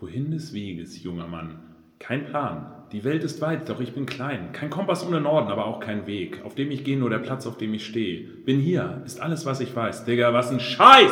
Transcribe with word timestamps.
Wohin 0.00 0.30
des 0.30 0.52
Weges, 0.52 1.02
junger 1.02 1.26
Mann? 1.26 1.58
Kein 1.98 2.24
Plan. 2.24 2.66
Die 2.92 3.02
Welt 3.02 3.24
ist 3.24 3.40
weit, 3.40 3.68
doch 3.68 3.80
ich 3.80 3.94
bin 3.94 4.06
klein. 4.06 4.52
Kein 4.52 4.70
Kompass 4.70 5.04
ohne 5.04 5.20
Norden, 5.20 5.50
aber 5.50 5.66
auch 5.66 5.80
kein 5.80 6.06
Weg. 6.06 6.40
Auf 6.44 6.54
dem 6.54 6.70
ich 6.70 6.84
gehe, 6.84 6.96
nur 6.96 7.10
der 7.10 7.18
Platz, 7.18 7.48
auf 7.48 7.58
dem 7.58 7.74
ich 7.74 7.84
stehe. 7.84 8.20
Bin 8.20 8.60
hier, 8.60 9.02
ist 9.04 9.20
alles, 9.20 9.44
was 9.44 9.58
ich 9.58 9.74
weiß. 9.74 10.04
Digga, 10.04 10.32
was 10.32 10.52
ein 10.52 10.60
Scheiß! 10.60 11.10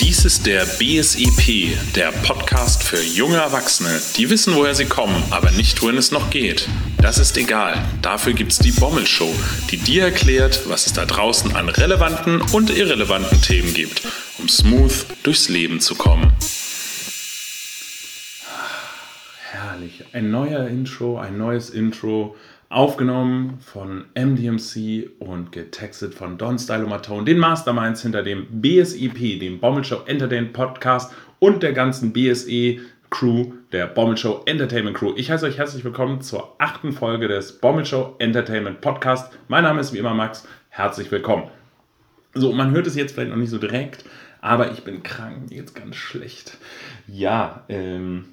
Dies 0.00 0.24
ist 0.24 0.46
der 0.46 0.64
BSEP, 0.64 1.76
der 1.94 2.10
Podcast 2.26 2.82
für 2.82 3.02
junge 3.02 3.36
Erwachsene, 3.36 4.00
die 4.16 4.30
wissen, 4.30 4.54
woher 4.54 4.74
sie 4.74 4.86
kommen, 4.86 5.22
aber 5.28 5.50
nicht, 5.50 5.82
wohin 5.82 5.98
es 5.98 6.12
noch 6.12 6.30
geht. 6.30 6.66
Das 6.96 7.18
ist 7.18 7.36
egal. 7.36 7.76
Dafür 8.00 8.32
gibt's 8.32 8.58
die 8.58 8.72
Bommel 8.72 9.06
Show, 9.06 9.34
die 9.70 9.76
dir 9.76 10.04
erklärt, 10.04 10.66
was 10.66 10.86
es 10.86 10.94
da 10.94 11.04
draußen 11.04 11.54
an 11.54 11.68
relevanten 11.68 12.40
und 12.54 12.74
irrelevanten 12.74 13.42
Themen 13.42 13.74
gibt, 13.74 14.00
um 14.44 14.48
smooth 14.48 15.06
durchs 15.22 15.48
Leben 15.48 15.80
zu 15.80 15.94
kommen. 15.94 16.30
Herrlich. 19.50 20.04
Ein 20.12 20.30
neuer 20.30 20.68
Intro, 20.68 21.18
ein 21.18 21.38
neues 21.38 21.70
Intro. 21.70 22.36
Aufgenommen 22.68 23.58
von 23.60 24.04
MDMC 24.14 25.08
und 25.18 25.52
getextet 25.52 26.12
von 26.14 26.36
Don 26.36 26.58
Stylomatone, 26.58 27.24
den 27.24 27.38
Masterminds 27.38 28.02
hinter 28.02 28.22
dem 28.22 28.46
BSEP, 28.60 29.38
dem 29.40 29.60
Bommel 29.60 29.84
Show 29.84 30.02
Entertainment 30.06 30.52
Podcast 30.52 31.14
und 31.38 31.62
der 31.62 31.72
ganzen 31.72 32.12
BSE 32.12 32.80
Crew, 33.10 33.52
der 33.72 33.86
Bommel 33.86 34.18
Show 34.18 34.42
Entertainment 34.44 34.96
Crew. 34.96 35.14
Ich 35.16 35.30
heiße 35.30 35.46
euch 35.46 35.56
herzlich 35.56 35.84
willkommen 35.84 36.20
zur 36.20 36.56
achten 36.58 36.92
Folge 36.92 37.28
des 37.28 37.60
Bommel 37.60 37.86
Show 37.86 38.16
Entertainment 38.18 38.82
Podcast. 38.82 39.32
Mein 39.48 39.62
Name 39.62 39.80
ist 39.80 39.94
wie 39.94 39.98
immer 39.98 40.14
Max. 40.14 40.46
Herzlich 40.68 41.10
willkommen. 41.10 41.44
So, 42.36 42.52
man 42.52 42.72
hört 42.72 42.88
es 42.88 42.96
jetzt 42.96 43.14
vielleicht 43.14 43.30
noch 43.30 43.38
nicht 43.38 43.50
so 43.50 43.58
direkt, 43.58 44.04
aber 44.44 44.72
ich 44.72 44.84
bin 44.84 45.02
krank, 45.02 45.48
geht's 45.48 45.72
ganz 45.72 45.96
schlecht. 45.96 46.58
Ja, 47.08 47.64
ähm, 47.70 48.26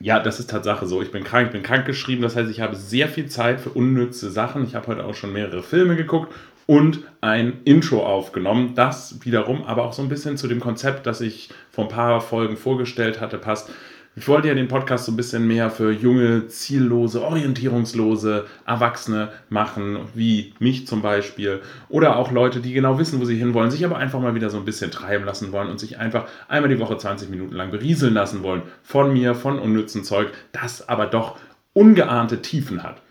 ja, 0.00 0.18
das 0.18 0.40
ist 0.40 0.50
Tatsache 0.50 0.84
so. 0.88 1.00
Ich 1.00 1.12
bin 1.12 1.22
krank, 1.22 1.46
ich 1.46 1.52
bin 1.52 1.62
krank 1.62 1.86
geschrieben. 1.86 2.22
Das 2.22 2.34
heißt, 2.34 2.50
ich 2.50 2.60
habe 2.60 2.74
sehr 2.74 3.08
viel 3.08 3.26
Zeit 3.26 3.60
für 3.60 3.70
unnütze 3.70 4.32
Sachen. 4.32 4.64
Ich 4.64 4.74
habe 4.74 4.88
heute 4.88 5.04
auch 5.04 5.14
schon 5.14 5.32
mehrere 5.32 5.62
Filme 5.62 5.94
geguckt 5.94 6.34
und 6.66 7.02
ein 7.20 7.60
Intro 7.64 8.04
aufgenommen. 8.04 8.74
Das 8.74 9.24
wiederum 9.24 9.62
aber 9.62 9.84
auch 9.84 9.92
so 9.92 10.02
ein 10.02 10.08
bisschen 10.08 10.36
zu 10.36 10.48
dem 10.48 10.58
Konzept, 10.58 11.06
das 11.06 11.20
ich 11.20 11.50
vor 11.70 11.84
ein 11.84 11.90
paar 11.90 12.20
Folgen 12.20 12.56
vorgestellt 12.56 13.20
hatte, 13.20 13.38
passt. 13.38 13.70
Ich 14.16 14.28
wollte 14.28 14.46
ja 14.46 14.54
den 14.54 14.68
Podcast 14.68 15.06
so 15.06 15.12
ein 15.12 15.16
bisschen 15.16 15.48
mehr 15.48 15.70
für 15.70 15.90
junge, 15.90 16.46
ziellose, 16.46 17.20
orientierungslose 17.20 18.46
Erwachsene 18.64 19.30
machen, 19.48 19.98
wie 20.14 20.54
mich 20.60 20.86
zum 20.86 21.02
Beispiel. 21.02 21.62
Oder 21.88 22.16
auch 22.16 22.30
Leute, 22.30 22.60
die 22.60 22.72
genau 22.72 22.96
wissen, 23.00 23.20
wo 23.20 23.24
sie 23.24 23.36
hinwollen, 23.36 23.72
sich 23.72 23.84
aber 23.84 23.98
einfach 23.98 24.20
mal 24.20 24.36
wieder 24.36 24.50
so 24.50 24.58
ein 24.58 24.64
bisschen 24.64 24.92
treiben 24.92 25.24
lassen 25.24 25.50
wollen 25.50 25.68
und 25.68 25.80
sich 25.80 25.98
einfach 25.98 26.28
einmal 26.46 26.68
die 26.68 26.78
Woche 26.78 26.96
20 26.96 27.28
Minuten 27.28 27.56
lang 27.56 27.72
berieseln 27.72 28.14
lassen 28.14 28.44
wollen. 28.44 28.62
Von 28.84 29.12
mir, 29.12 29.34
von 29.34 29.58
unnützen 29.58 30.04
Zeug, 30.04 30.28
das 30.52 30.88
aber 30.88 31.06
doch 31.06 31.36
ungeahnte 31.72 32.40
Tiefen 32.40 32.84
hat. 32.84 33.02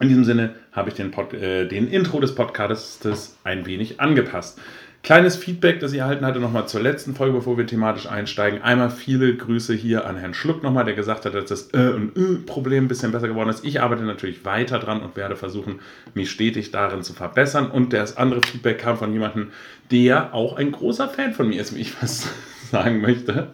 In 0.00 0.08
diesem 0.08 0.24
Sinne 0.24 0.54
habe 0.72 0.90
ich 0.90 0.96
den, 0.96 1.12
Pod, 1.12 1.32
äh, 1.32 1.66
den 1.66 1.88
Intro 1.88 2.18
des 2.18 2.34
Podcasts 2.34 3.36
ein 3.44 3.66
wenig 3.66 4.00
angepasst. 4.00 4.60
Kleines 5.02 5.36
Feedback, 5.36 5.80
das 5.80 5.92
ich 5.92 6.00
erhalten 6.00 6.26
hatte, 6.26 6.40
nochmal 6.40 6.68
zur 6.68 6.82
letzten 6.82 7.14
Folge, 7.14 7.38
bevor 7.38 7.56
wir 7.56 7.66
thematisch 7.66 8.06
einsteigen. 8.06 8.60
Einmal 8.62 8.90
viele 8.90 9.34
Grüße 9.36 9.72
hier 9.72 10.06
an 10.06 10.16
Herrn 10.16 10.34
Schluck 10.34 10.62
nochmal, 10.62 10.84
der 10.84 10.94
gesagt 10.94 11.24
hat, 11.24 11.34
dass 11.34 11.46
das 11.46 11.72
Äh- 11.72 11.94
und 11.94 12.16
Ö-Problem 12.16 12.84
ein 12.84 12.88
bisschen 12.88 13.12
besser 13.12 13.28
geworden 13.28 13.48
ist. 13.48 13.64
Ich 13.64 13.80
arbeite 13.80 14.02
natürlich 14.02 14.44
weiter 14.44 14.78
dran 14.78 15.00
und 15.00 15.16
werde 15.16 15.36
versuchen, 15.36 15.78
mich 16.14 16.30
stetig 16.30 16.72
darin 16.72 17.02
zu 17.02 17.14
verbessern. 17.14 17.70
Und 17.70 17.92
das 17.92 18.16
andere 18.16 18.42
Feedback 18.42 18.78
kam 18.80 18.98
von 18.98 19.12
jemandem, 19.12 19.50
der 19.90 20.34
auch 20.34 20.56
ein 20.56 20.72
großer 20.72 21.08
Fan 21.08 21.32
von 21.32 21.48
mir 21.48 21.60
ist, 21.60 21.74
wie 21.74 21.80
ich 21.80 22.02
was 22.02 22.28
sagen 22.70 23.00
möchte, 23.00 23.48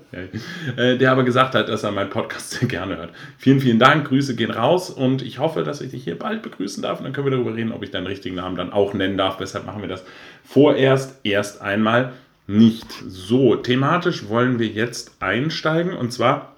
äh, 0.76 0.96
der 0.96 1.12
aber 1.12 1.24
gesagt 1.24 1.54
hat, 1.54 1.68
dass 1.68 1.82
er 1.82 1.92
meinen 1.92 2.10
Podcast 2.10 2.50
sehr 2.52 2.68
gerne 2.68 2.96
hört. 2.96 3.10
Vielen, 3.38 3.60
vielen 3.60 3.78
Dank, 3.78 4.08
Grüße 4.08 4.34
gehen 4.36 4.50
raus 4.50 4.90
und 4.90 5.22
ich 5.22 5.38
hoffe, 5.38 5.62
dass 5.62 5.80
ich 5.80 5.90
dich 5.90 6.04
hier 6.04 6.18
bald 6.18 6.42
begrüßen 6.42 6.83
darf 6.83 6.98
und 6.98 7.05
dann 7.05 7.12
können 7.12 7.27
wir 7.27 7.33
darüber 7.33 7.55
reden, 7.55 7.72
ob 7.72 7.83
ich 7.83 7.90
deinen 7.90 8.06
richtigen 8.06 8.36
Namen 8.36 8.56
dann 8.56 8.72
auch 8.72 8.94
nennen 8.94 9.16
darf. 9.16 9.36
Deshalb 9.36 9.66
machen 9.66 9.83
wir 9.83 9.89
das 9.89 10.05
vorerst 10.44 11.20
erst 11.24 11.62
einmal 11.62 12.12
nicht. 12.46 12.86
So, 13.06 13.56
thematisch 13.56 14.28
wollen 14.28 14.58
wir 14.58 14.66
jetzt 14.66 15.16
einsteigen 15.20 15.94
und 15.94 16.12
zwar 16.12 16.53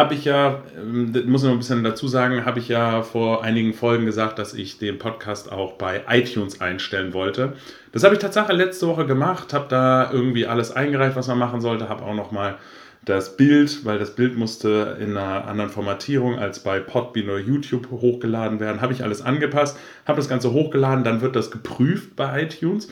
habe 0.00 0.14
ich 0.14 0.24
ja, 0.24 0.62
ähm, 0.76 1.12
muss 1.26 1.42
ich 1.42 1.46
noch 1.46 1.54
ein 1.54 1.58
bisschen 1.58 1.84
dazu 1.84 2.08
sagen, 2.08 2.44
habe 2.46 2.58
ich 2.58 2.68
ja 2.68 3.02
vor 3.02 3.44
einigen 3.44 3.74
Folgen 3.74 4.06
gesagt, 4.06 4.38
dass 4.38 4.54
ich 4.54 4.78
den 4.78 4.98
Podcast 4.98 5.52
auch 5.52 5.74
bei 5.74 6.02
iTunes 6.08 6.60
einstellen 6.60 7.12
wollte. 7.12 7.52
Das 7.92 8.02
habe 8.02 8.14
ich 8.14 8.20
tatsächlich 8.20 8.56
letzte 8.56 8.88
Woche 8.88 9.04
gemacht, 9.06 9.52
habe 9.52 9.66
da 9.68 10.10
irgendwie 10.10 10.46
alles 10.46 10.72
eingereicht, 10.72 11.16
was 11.16 11.28
man 11.28 11.38
machen 11.38 11.60
sollte, 11.60 11.88
habe 11.88 12.02
auch 12.04 12.14
noch 12.14 12.30
mal 12.30 12.56
das 13.04 13.36
Bild, 13.36 13.84
weil 13.84 13.98
das 13.98 14.14
Bild 14.14 14.36
musste 14.36 14.98
in 15.00 15.16
einer 15.16 15.46
anderen 15.46 15.70
Formatierung 15.70 16.38
als 16.38 16.60
bei 16.60 16.80
Podbean 16.80 17.30
oder 17.30 17.38
YouTube 17.38 17.90
hochgeladen 17.90 18.60
werden, 18.60 18.80
habe 18.80 18.92
ich 18.92 19.02
alles 19.02 19.22
angepasst, 19.22 19.78
habe 20.06 20.16
das 20.18 20.28
Ganze 20.28 20.52
hochgeladen, 20.52 21.02
dann 21.02 21.22
wird 21.22 21.34
das 21.34 21.50
geprüft 21.50 22.14
bei 22.14 22.42
iTunes 22.42 22.88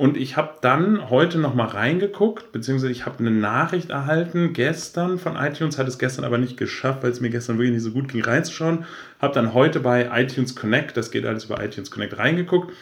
und 0.00 0.16
ich 0.16 0.38
habe 0.38 0.54
dann 0.62 1.10
heute 1.10 1.38
nochmal 1.38 1.66
reingeguckt, 1.66 2.52
beziehungsweise 2.52 2.90
ich 2.90 3.04
habe 3.04 3.18
eine 3.18 3.30
Nachricht 3.30 3.90
erhalten 3.90 4.54
gestern 4.54 5.18
von 5.18 5.36
iTunes, 5.36 5.76
hat 5.76 5.88
es 5.88 5.98
gestern 5.98 6.24
aber 6.24 6.38
nicht 6.38 6.56
geschafft, 6.56 7.02
weil 7.02 7.10
es 7.10 7.20
mir 7.20 7.28
gestern 7.28 7.58
wirklich 7.58 7.74
nicht 7.74 7.82
so 7.82 7.90
gut 7.90 8.08
ging 8.08 8.22
reinzuschauen. 8.22 8.86
Habe 9.20 9.34
dann 9.34 9.52
heute 9.52 9.80
bei 9.80 10.08
iTunes 10.10 10.56
Connect, 10.56 10.96
das 10.96 11.10
geht 11.10 11.26
alles 11.26 11.44
über 11.44 11.62
iTunes 11.62 11.90
Connect, 11.90 12.16
reingeguckt, 12.16 12.72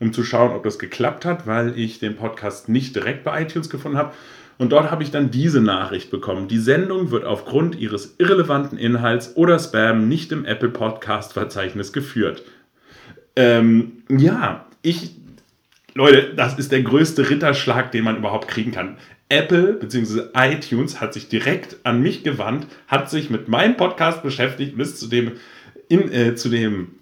um 0.00 0.12
zu 0.12 0.22
schauen, 0.22 0.52
ob 0.52 0.64
das 0.64 0.78
geklappt 0.78 1.24
hat, 1.24 1.46
weil 1.46 1.78
ich 1.78 1.98
den 1.98 2.14
Podcast 2.14 2.68
nicht 2.68 2.94
direkt 2.94 3.24
bei 3.24 3.40
iTunes 3.40 3.70
gefunden 3.70 3.96
habe. 3.96 4.12
Und 4.58 4.70
dort 4.70 4.90
habe 4.90 5.02
ich 5.02 5.10
dann 5.10 5.30
diese 5.30 5.60
Nachricht 5.60 6.10
bekommen. 6.10 6.48
Die 6.48 6.58
Sendung 6.58 7.10
wird 7.10 7.24
aufgrund 7.24 7.76
ihres 7.76 8.14
irrelevanten 8.18 8.78
Inhalts 8.78 9.36
oder 9.36 9.58
Spam 9.58 10.08
nicht 10.08 10.32
im 10.32 10.44
Apple 10.44 10.70
Podcast 10.70 11.34
Verzeichnis 11.34 11.92
geführt. 11.92 12.42
Ähm, 13.36 14.02
ja, 14.08 14.66
ich 14.82 15.16
Leute, 15.96 16.34
das 16.34 16.58
ist 16.58 16.72
der 16.72 16.82
größte 16.82 17.30
Ritterschlag, 17.30 17.90
den 17.90 18.04
man 18.04 18.18
überhaupt 18.18 18.48
kriegen 18.48 18.70
kann. 18.70 18.98
Apple 19.30 19.72
bzw. 19.72 20.24
iTunes 20.34 21.00
hat 21.00 21.14
sich 21.14 21.28
direkt 21.28 21.76
an 21.84 22.02
mich 22.02 22.22
gewandt, 22.22 22.66
hat 22.86 23.08
sich 23.08 23.30
mit 23.30 23.48
meinem 23.48 23.78
Podcast 23.78 24.22
beschäftigt, 24.22 24.76
bis 24.76 24.96
zu 25.00 25.08
dem, 25.08 25.32
in, 25.88 26.12
äh, 26.12 26.34
zu 26.34 26.50
dem 26.50 26.96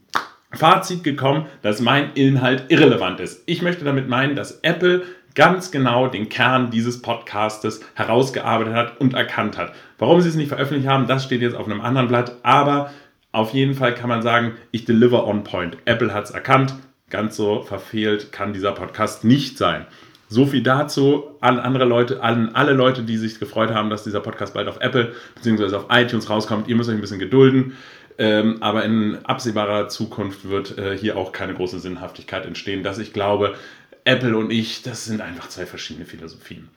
Fazit 0.53 1.03
gekommen, 1.03 1.47
dass 1.63 1.81
mein 1.81 2.13
Inhalt 2.15 2.67
irrelevant 2.69 3.19
ist. 3.19 3.43
Ich 3.47 3.63
möchte 3.63 3.85
damit 3.85 4.09
meinen, 4.09 4.37
dass 4.37 4.61
Apple 4.61 5.03
ganz 5.35 5.71
genau 5.71 6.07
den 6.09 6.29
Kern 6.29 6.71
dieses 6.71 7.03
Podcastes 7.03 7.81
herausgearbeitet 7.95 8.75
hat 8.75 9.01
und 9.01 9.15
erkannt 9.15 9.59
hat. 9.59 9.73
Warum 9.99 10.21
sie 10.21 10.29
es 10.29 10.37
nicht 10.37 10.49
veröffentlicht 10.49 10.89
haben, 10.89 11.07
das 11.07 11.25
steht 11.25 11.43
jetzt 11.43 11.57
auf 11.57 11.67
einem 11.67 11.81
anderen 11.81 12.09
Blatt, 12.09 12.37
aber 12.43 12.91
auf 13.33 13.53
jeden 13.53 13.75
Fall 13.75 13.95
kann 13.95 14.09
man 14.09 14.23
sagen, 14.23 14.53
ich 14.71 14.85
deliver 14.85 15.27
on 15.27 15.43
point. 15.43 15.77
Apple 15.87 16.15
hat 16.15 16.25
es 16.25 16.31
erkannt, 16.31 16.75
ganz 17.11 17.37
so 17.37 17.63
verfehlt 17.63 18.33
kann 18.33 18.53
dieser 18.53 18.73
Podcast 18.73 19.25
nicht 19.25 19.59
sein. 19.59 19.87
So 20.29 20.47
viel 20.47 20.63
dazu 20.63 21.25
an 21.41 21.59
andere 21.59 21.85
Leute, 21.85 22.23
an 22.23 22.51
alle 22.55 22.73
Leute, 22.73 23.03
die 23.03 23.17
sich 23.17 23.39
gefreut 23.39 23.71
haben, 23.73 23.91
dass 23.91 24.05
dieser 24.05 24.21
Podcast 24.21 24.55
bald 24.55 24.69
auf 24.69 24.81
Apple 24.81 25.13
bzw. 25.37 25.77
auf 25.77 25.87
iTunes 25.91 26.31
rauskommt. 26.31 26.69
Ihr 26.69 26.77
müsst 26.77 26.89
euch 26.89 26.97
ein 26.97 27.01
bisschen 27.01 27.19
gedulden. 27.19 27.77
Ähm, 28.17 28.59
aber 28.63 28.85
in 28.85 29.19
absehbarer 29.25 29.89
Zukunft 29.89 30.49
wird 30.49 30.79
äh, 30.79 30.97
hier 30.97 31.17
auch 31.17 31.33
keine 31.33 31.55
große 31.55 31.81
Sinnhaftigkeit 31.81 32.47
entstehen, 32.47 32.85
dass 32.85 32.99
ich 32.99 33.13
glaube, 33.13 33.55
Apple 34.05 34.37
und 34.37 34.51
ich, 34.51 34.83
das 34.83 35.05
sind 35.07 35.21
einfach 35.21 35.49
zwei 35.49 35.67
verschiedene 35.67 36.07
Philosophien. 36.07 36.69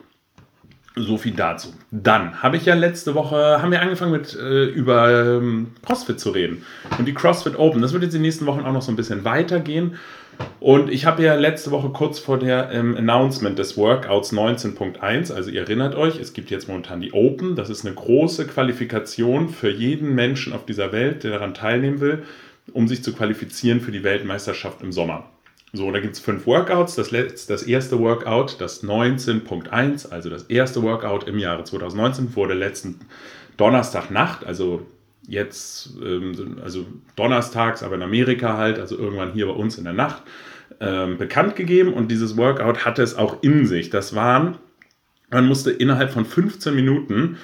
So 0.96 1.18
viel 1.18 1.34
dazu. 1.34 1.74
Dann 1.92 2.42
habe 2.42 2.58
ich 2.58 2.66
ja 2.66 2.74
letzte 2.74 3.14
Woche, 3.14 3.62
haben 3.62 3.72
wir 3.72 3.82
angefangen 3.82 4.12
mit 4.12 4.34
äh, 4.34 4.66
über 4.66 5.38
ähm, 5.38 5.74
CrossFit 5.86 6.20
zu 6.20 6.32
reden. 6.32 6.64
Und 6.98 7.06
die 7.06 7.14
CrossFit 7.14 7.60
Open, 7.60 7.84
das 7.84 7.94
wird 7.94 8.02
jetzt 8.02 8.14
in 8.14 8.20
den 8.20 8.24
nächsten 8.24 8.48
Wochen 8.48 8.62
auch 8.62 8.72
noch 8.72 8.82
so 8.82 8.92
ein 8.92 8.96
bisschen 8.96 9.24
weitergehen. 9.24 9.98
Und 10.60 10.90
ich 10.90 11.06
habe 11.06 11.24
ja 11.24 11.36
letzte 11.36 11.72
Woche 11.72 11.90
kurz 11.90 12.20
vor 12.20 12.40
der 12.40 12.72
ähm, 12.72 12.96
Announcement 12.98 13.58
des 13.60 13.78
Workouts 13.78 14.34
19.1, 14.34 15.34
also 15.34 15.50
ihr 15.50 15.62
erinnert 15.62 15.96
euch, 15.96 16.20
es 16.20 16.34
gibt 16.34 16.50
jetzt 16.50 16.68
momentan 16.68 17.02
die 17.02 17.14
Open, 17.14 17.56
das 17.56 17.70
ist 17.70 17.86
eine 17.86 17.96
große 17.96 18.48
Qualifikation 18.48 19.50
für 19.50 19.70
jeden 19.70 20.14
Menschen 20.16 20.54
auf 20.54 20.66
dieser 20.66 20.92
Welt, 20.92 21.24
der 21.24 21.32
daran 21.32 21.54
teilnehmen 21.54 22.00
will, 22.00 22.24
um 22.74 22.88
sich 22.88 23.04
zu 23.04 23.14
qualifizieren 23.14 23.82
für 23.82 23.92
die 23.92 24.04
Weltmeisterschaft 24.04 24.82
im 24.82 24.92
Sommer. 24.92 25.26
So, 25.74 25.92
da 25.92 26.00
gibt 26.00 26.16
es 26.16 26.20
fünf 26.20 26.48
Workouts. 26.48 26.96
Das, 26.96 27.12
letzte, 27.12 27.54
das 27.54 27.64
erste 27.64 28.00
Workout, 28.00 28.60
das 28.60 28.84
19.1, 28.84 30.10
also 30.10 30.30
das 30.30 30.44
erste 30.44 30.82
Workout 30.82 31.28
im 31.28 31.40
Jahre 31.40 31.64
2019, 31.64 32.36
wurde 32.36 32.54
letzten 32.54 33.00
Donnerstagnacht, 33.58 34.46
also 34.46 34.86
jetzt, 35.28 35.94
ähm, 36.02 36.58
also 36.64 36.86
donnerstags, 37.16 37.84
aber 37.84 37.96
in 37.96 38.02
Amerika 38.02 38.58
halt, 38.58 38.80
also 38.80 38.98
irgendwann 38.98 39.34
hier 39.34 39.48
bei 39.48 39.54
uns 39.54 39.78
in 39.78 39.84
der 39.84 39.94
Nacht, 39.94 40.24
ähm, 40.80 41.18
bekannt 41.18 41.56
gegeben. 41.56 41.94
Und 41.94 42.10
dieses 42.10 42.38
Workout 42.38 42.86
hatte 42.86 43.04
es 43.04 43.16
auch 43.16 43.44
in 43.44 43.66
sich. 43.66 43.90
Das 43.90 44.16
waren, 44.16 44.58
man 45.30 45.48
musste 45.48 45.72
innerhalb 45.72 46.12
von 46.12 46.26
15 46.26 46.74
Minuten 46.74 47.38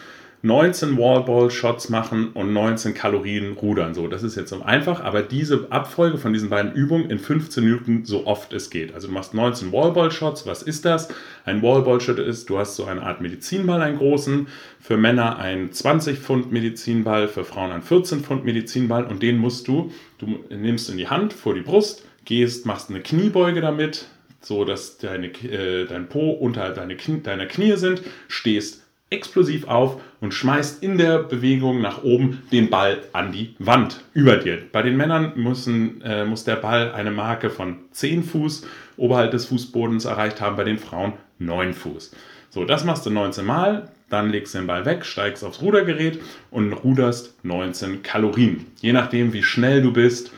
19 0.45 0.98
Wallball-Shots 0.98 1.88
machen 1.88 2.31
und 2.34 2.51
19 2.51 2.94
Kalorien 2.94 3.54
rudern. 3.54 3.94
So, 3.94 4.10
das 4.10 4.24
ist 4.24 4.36
jetzt 4.36 4.50
so 4.50 4.62
einfach, 4.62 5.01
aber 5.01 5.22
diese 5.22 5.68
Abfolge 5.69 6.18
von 6.18 6.34
diesen 6.34 6.50
beiden 6.50 6.74
Übungen 6.74 7.10
in 7.10 7.18
15 7.18 7.63
Minuten 7.63 8.04
so 8.04 8.28
oft 8.28 8.51
es 8.51 8.69
geht. 8.69 8.94
Also 8.94 9.07
du 9.07 9.13
machst 9.13 9.34
19 9.34 9.72
Wallball-Shots. 9.72 10.45
Was 10.45 10.62
ist 10.62 10.84
das? 10.84 11.07
Ein 11.45 11.62
Wallball-Shot 11.62 12.19
ist, 12.19 12.50
du 12.50 12.60
hast 12.60 12.75
so 12.75 12.84
eine 12.84 13.04
Art 13.04 13.22
Medizinball, 13.22 13.81
einen 13.81 13.98
großen. 13.98 14.50
Für 14.81 14.98
Männer 14.98 15.40
ein 15.40 15.72
20 15.72 16.19
Pfund 16.19 16.51
Medizinball, 16.51 17.30
für 17.30 17.46
Frauen 17.46 17.72
ein 17.72 17.81
14 17.81 18.19
Pfund 18.19 18.44
Medizinball 18.44 19.06
und 19.06 19.24
den 19.24 19.38
musst 19.38 19.69
du, 19.69 19.94
du 20.18 20.39
nimmst 20.50 20.89
in 20.89 20.98
die 20.98 21.07
Hand 21.07 21.31
vor 21.31 21.54
die 21.54 21.62
Brust, 21.62 22.06
gehst, 22.25 22.66
machst 22.66 22.89
eine 22.89 23.00
Kniebeuge 23.00 23.62
damit, 23.62 24.07
so 24.42 24.66
dass 24.66 24.98
deine, 24.98 25.28
äh, 25.28 25.86
dein 25.86 26.10
Po 26.10 26.31
unterhalb 26.31 26.75
deine 26.75 26.98
deiner 26.98 27.46
Knie 27.46 27.78
sind, 27.78 28.01
stehst 28.28 28.82
explosiv 29.13 29.68
auf 29.68 30.01
und 30.19 30.33
schmeißt 30.33 30.83
in 30.83 30.98
der 30.98 31.19
Bewegung 31.19 31.81
nach 31.81 32.04
oben 32.04 32.44
den 32.51 32.69
Ball 32.69 33.01
an 33.13 33.31
die 33.31 33.56
Wand 33.60 34.04
über 34.13 34.38
dir. 34.38 34.57
Bei 34.71 34.81
den 34.81 34.98
Männern 34.98 35.33
müssen, 35.36 36.01
äh, 36.01 36.25
muss 36.25 36.44
der 36.44 36.56
Ball 36.57 36.92
eine 36.92 37.12
Marke 37.12 37.50
von 37.50 37.77
10 37.92 38.24
Fuß 38.24 38.65
oberhalb 38.98 39.31
des 39.31 39.45
Fußbodens 39.45 40.06
erreicht 40.06 40.42
haben, 40.42 40.56
bei 40.56 40.63
den 40.63 40.80
Frauen 40.80 41.13
9 41.39 41.74
Fuß. 41.74 42.12
So, 42.50 42.65
das 42.65 42.83
machst 42.83 43.06
du 43.06 43.10
19 43.10 43.45
Mal, 43.45 43.89
dann 44.10 44.30
legst 44.30 44.54
du 44.54 44.60
den 44.60 44.68
Ball 44.68 44.86
weg, 44.86 45.06
steigst 45.06 45.44
aufs 45.44 45.62
Rudergerät 45.62 46.19
und 46.51 46.74
ruderst 46.74 47.44
19 47.44 48.04
Kalorien. 48.04 48.65
Je 48.80 48.94
nachdem, 48.94 49.33
wie 49.33 49.44
schnell 49.44 49.81
du 49.81 49.92
bist, 49.92 50.31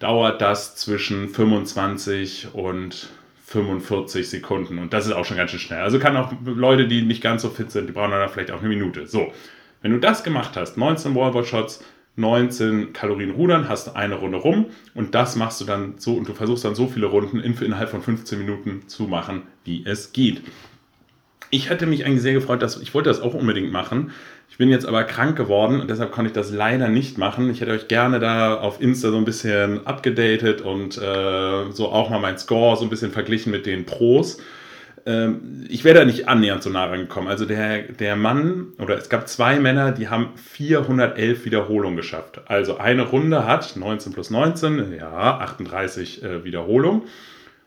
dauert 0.00 0.42
das 0.42 0.76
zwischen 0.76 1.28
25 1.28 2.48
und 2.52 3.08
45 3.54 4.28
Sekunden. 4.28 4.78
Und 4.78 4.92
das 4.92 5.06
ist 5.06 5.12
auch 5.12 5.24
schon 5.24 5.36
ganz 5.36 5.52
schön 5.52 5.60
schnell. 5.60 5.80
Also 5.80 6.00
kann 6.00 6.16
auch 6.16 6.32
Leute, 6.44 6.88
die 6.88 7.02
nicht 7.02 7.22
ganz 7.22 7.42
so 7.42 7.50
fit 7.50 7.70
sind, 7.70 7.86
die 7.88 7.92
brauchen 7.92 8.10
dann 8.10 8.28
vielleicht 8.28 8.50
auch 8.50 8.58
eine 8.58 8.68
Minute. 8.68 9.06
So, 9.06 9.32
wenn 9.80 9.92
du 9.92 9.98
das 9.98 10.24
gemacht 10.24 10.56
hast, 10.56 10.76
19 10.76 11.14
Wallball-Shots, 11.14 11.84
19 12.16 12.92
Kalorien 12.92 13.30
rudern, 13.30 13.68
hast 13.68 13.94
eine 13.94 14.16
Runde 14.16 14.38
rum 14.38 14.66
und 14.94 15.14
das 15.14 15.36
machst 15.36 15.60
du 15.60 15.64
dann 15.64 15.94
so 15.98 16.14
und 16.14 16.28
du 16.28 16.34
versuchst 16.34 16.64
dann 16.64 16.74
so 16.74 16.88
viele 16.88 17.06
Runden 17.06 17.40
innerhalb 17.40 17.90
von 17.90 18.02
15 18.02 18.38
Minuten 18.38 18.88
zu 18.88 19.04
machen, 19.04 19.42
wie 19.64 19.84
es 19.86 20.12
geht. 20.12 20.42
Ich 21.50 21.70
hätte 21.70 21.86
mich 21.86 22.04
eigentlich 22.04 22.22
sehr 22.22 22.34
gefreut, 22.34 22.60
dass 22.60 22.80
ich 22.80 22.92
wollte 22.92 23.08
das 23.08 23.20
auch 23.20 23.34
unbedingt 23.34 23.70
machen. 23.70 24.10
Ich 24.54 24.58
bin 24.58 24.70
jetzt 24.70 24.86
aber 24.86 25.02
krank 25.02 25.36
geworden 25.36 25.80
und 25.80 25.90
deshalb 25.90 26.12
konnte 26.12 26.28
ich 26.28 26.32
das 26.32 26.52
leider 26.52 26.86
nicht 26.86 27.18
machen. 27.18 27.50
Ich 27.50 27.60
hätte 27.60 27.72
euch 27.72 27.88
gerne 27.88 28.20
da 28.20 28.54
auf 28.54 28.80
Insta 28.80 29.10
so 29.10 29.16
ein 29.16 29.24
bisschen 29.24 29.84
abgedatet 29.84 30.60
und 30.60 30.96
äh, 30.96 31.72
so 31.72 31.88
auch 31.88 32.08
mal 32.08 32.20
mein 32.20 32.38
Score 32.38 32.76
so 32.76 32.84
ein 32.84 32.88
bisschen 32.88 33.10
verglichen 33.10 33.50
mit 33.50 33.66
den 33.66 33.84
Pros. 33.84 34.38
Ähm, 35.06 35.66
ich 35.68 35.82
wäre 35.82 35.98
da 35.98 36.04
nicht 36.04 36.28
annähernd 36.28 36.62
so 36.62 36.70
nah 36.70 36.84
rangekommen. 36.84 37.28
Also 37.28 37.46
der, 37.46 37.82
der 37.82 38.14
Mann, 38.14 38.68
oder 38.78 38.96
es 38.96 39.08
gab 39.08 39.26
zwei 39.26 39.58
Männer, 39.58 39.90
die 39.90 40.06
haben 40.06 40.28
411 40.36 41.44
Wiederholungen 41.44 41.96
geschafft. 41.96 42.42
Also 42.46 42.78
eine 42.78 43.02
Runde 43.02 43.48
hat 43.48 43.74
19 43.74 44.12
plus 44.12 44.30
19, 44.30 44.94
ja, 44.96 45.38
38 45.40 46.22
äh, 46.22 46.44
Wiederholungen. 46.44 47.02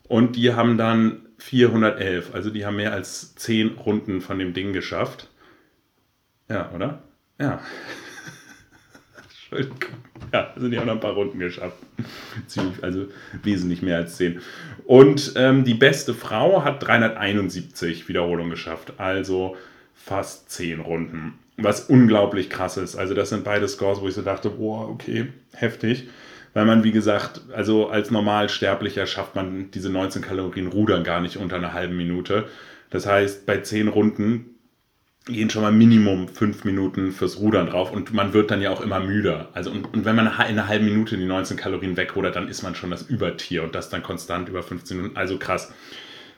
Und 0.08 0.38
die 0.38 0.54
haben 0.54 0.78
dann 0.78 1.24
411, 1.40 2.34
also 2.34 2.50
die 2.50 2.66
haben 2.66 2.78
mehr 2.78 2.94
als 2.94 3.36
10 3.36 3.72
Runden 3.72 4.22
von 4.22 4.40
dem 4.40 4.54
Ding 4.54 4.72
geschafft. 4.72 5.28
Ja, 6.50 6.72
oder? 6.74 7.04
Ja. 7.40 7.62
Entschuldigung. 9.24 9.78
Ja, 10.34 10.54
sind 10.58 10.74
ja 10.74 10.82
auch 10.82 10.86
noch 10.86 10.94
ein 10.94 11.00
paar 11.00 11.14
Runden 11.14 11.40
geschafft. 11.40 11.78
also 12.82 13.08
wesentlich 13.44 13.82
mehr 13.82 13.98
als 13.98 14.18
10. 14.18 14.42
Und 14.86 15.34
ähm, 15.36 15.64
die 15.64 15.74
beste 15.74 16.14
Frau 16.14 16.64
hat 16.64 16.86
371 16.86 18.08
Wiederholungen 18.08 18.50
geschafft. 18.50 18.94
Also 18.98 19.56
fast 19.94 20.50
10 20.52 20.82
Runden. 20.82 21.40
Was 21.58 21.82
unglaublich 21.82 22.50
krass 22.50 22.78
ist. 22.78 22.96
Also 22.96 23.14
das 23.14 23.30
sind 23.30 23.44
beide 23.44 23.68
Scores, 23.68 24.02
wo 24.02 24.08
ich 24.08 24.14
so 24.14 24.22
dachte, 24.22 24.50
boah, 24.50 24.90
okay, 24.90 25.28
heftig. 25.54 26.08
Weil 26.54 26.66
man, 26.66 26.84
wie 26.84 26.92
gesagt, 26.92 27.42
also 27.54 27.90
als 27.90 28.12
Normalsterblicher 28.12 29.06
schafft 29.06 29.36
man 29.36 29.72
diese 29.72 29.90
19 29.90 30.22
Kalorien 30.22 30.68
Rudern 30.68 31.04
gar 31.04 31.22
nicht 31.22 31.38
unter 31.38 31.56
einer 31.56 31.74
halben 31.74 31.96
Minute. 31.96 32.46
Das 32.90 33.06
heißt, 33.06 33.46
bei 33.46 33.60
10 33.60 33.88
Runden 33.88 34.57
gehen 35.28 35.50
schon 35.50 35.62
mal 35.62 35.72
Minimum 35.72 36.28
fünf 36.28 36.64
Minuten 36.64 37.12
fürs 37.12 37.40
Rudern 37.40 37.68
drauf 37.68 37.92
und 37.92 38.14
man 38.14 38.34
wird 38.34 38.52
dann 38.52 38.62
ja 38.62 38.72
auch 38.72 38.82
immer 38.82 39.00
müder. 39.00 39.50
Also 39.54 39.72
und, 39.72 39.94
und 39.94 40.06
wenn 40.06 40.16
man 40.16 40.28
in 40.28 40.32
einer 40.34 40.68
halben 40.68 40.86
Minute 40.86 41.18
die 41.18 41.26
19 41.26 41.58
Kalorien 41.58 41.98
wegrudert, 41.98 42.36
dann 42.36 42.48
ist 42.48 42.64
man 42.64 42.76
schon 42.76 42.92
das 42.92 43.04
Übertier 43.04 43.64
und 43.64 43.76
das 43.76 43.90
dann 43.90 44.04
konstant 44.04 44.50
über 44.50 44.64
15 44.64 44.98
Minuten. 44.98 45.18
Also 45.18 45.38
krass. 45.38 45.72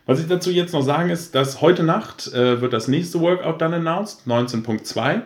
Was 0.06 0.19
ich 0.19 0.27
dazu 0.27 0.50
jetzt 0.50 0.74
noch 0.74 0.81
sagen 0.81 1.12
ist, 1.12 1.36
dass 1.36 1.62
heute 1.62 1.83
Nacht 1.83 2.33
äh, 2.33 2.62
wird 2.62 2.74
das 2.74 2.88
nächste 2.88 3.19
Workout 3.19 3.62
dann 3.62 3.74
announced, 3.74 4.25
19.2. 4.25 5.21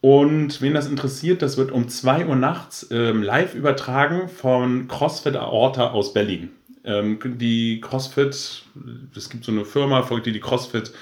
Und 0.00 0.60
wen 0.60 0.74
das 0.74 0.88
interessiert, 0.88 1.42
das 1.42 1.56
wird 1.56 1.72
um 1.72 1.88
2 1.88 2.26
Uhr 2.26 2.36
nachts 2.36 2.88
ähm, 2.90 3.22
live 3.22 3.54
übertragen 3.54 4.28
von 4.28 4.88
CrossFit 4.88 5.36
Aorta 5.36 5.90
aus 5.90 6.12
Berlin. 6.12 6.50
Ähm, 6.84 7.18
die 7.24 7.80
CrossFit, 7.80 8.64
es 9.14 9.30
gibt 9.30 9.44
so 9.44 9.52
eine 9.52 9.64
Firma, 9.64 10.08
die 10.24 10.32
die 10.32 10.40
CrossFit 10.40 10.92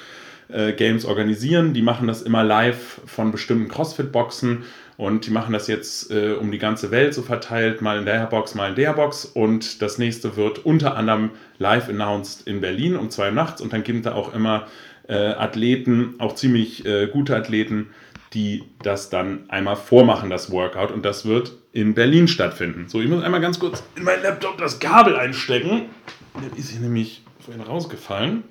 äh, 0.52 0.72
Games 0.72 1.04
organisieren. 1.04 1.74
Die 1.74 1.82
machen 1.82 2.06
das 2.06 2.22
immer 2.22 2.44
live 2.44 3.00
von 3.06 3.32
bestimmten 3.32 3.68
CrossFit-Boxen 3.68 4.64
und 5.00 5.26
die 5.26 5.30
machen 5.30 5.54
das 5.54 5.66
jetzt 5.66 6.10
äh, 6.10 6.32
um 6.32 6.52
die 6.52 6.58
ganze 6.58 6.90
Welt 6.90 7.14
so 7.14 7.22
verteilt, 7.22 7.80
mal 7.80 7.98
in 7.98 8.04
der 8.04 8.26
Box, 8.26 8.54
mal 8.54 8.68
in 8.68 8.74
der 8.74 8.92
Box. 8.92 9.24
Und 9.24 9.80
das 9.80 9.96
nächste 9.96 10.36
wird 10.36 10.66
unter 10.66 10.94
anderem 10.94 11.30
live 11.56 11.88
announced 11.88 12.46
in 12.46 12.60
Berlin 12.60 12.96
um 12.96 13.08
zwei 13.08 13.28
Uhr 13.28 13.32
nachts. 13.32 13.62
Und 13.62 13.72
dann 13.72 13.82
gibt 13.82 14.04
da 14.04 14.14
auch 14.14 14.34
immer 14.34 14.66
äh, 15.08 15.14
Athleten, 15.14 16.16
auch 16.18 16.34
ziemlich 16.34 16.84
äh, 16.84 17.06
gute 17.06 17.34
Athleten, 17.34 17.88
die 18.34 18.64
das 18.82 19.08
dann 19.08 19.48
einmal 19.48 19.76
vormachen, 19.76 20.28
das 20.28 20.50
Workout. 20.50 20.92
Und 20.92 21.04
das 21.06 21.24
wird 21.24 21.52
in 21.72 21.94
Berlin 21.94 22.28
stattfinden. 22.28 22.88
So, 22.88 23.00
ich 23.00 23.08
muss 23.08 23.22
einmal 23.22 23.40
ganz 23.40 23.58
kurz 23.58 23.82
in 23.96 24.04
meinen 24.04 24.22
Laptop 24.22 24.58
das 24.58 24.80
Kabel 24.80 25.16
einstecken. 25.16 25.86
Der 26.34 26.58
ist 26.58 26.72
hier 26.72 26.80
nämlich 26.80 27.22
vorhin 27.38 27.62
rausgefallen. 27.62 28.44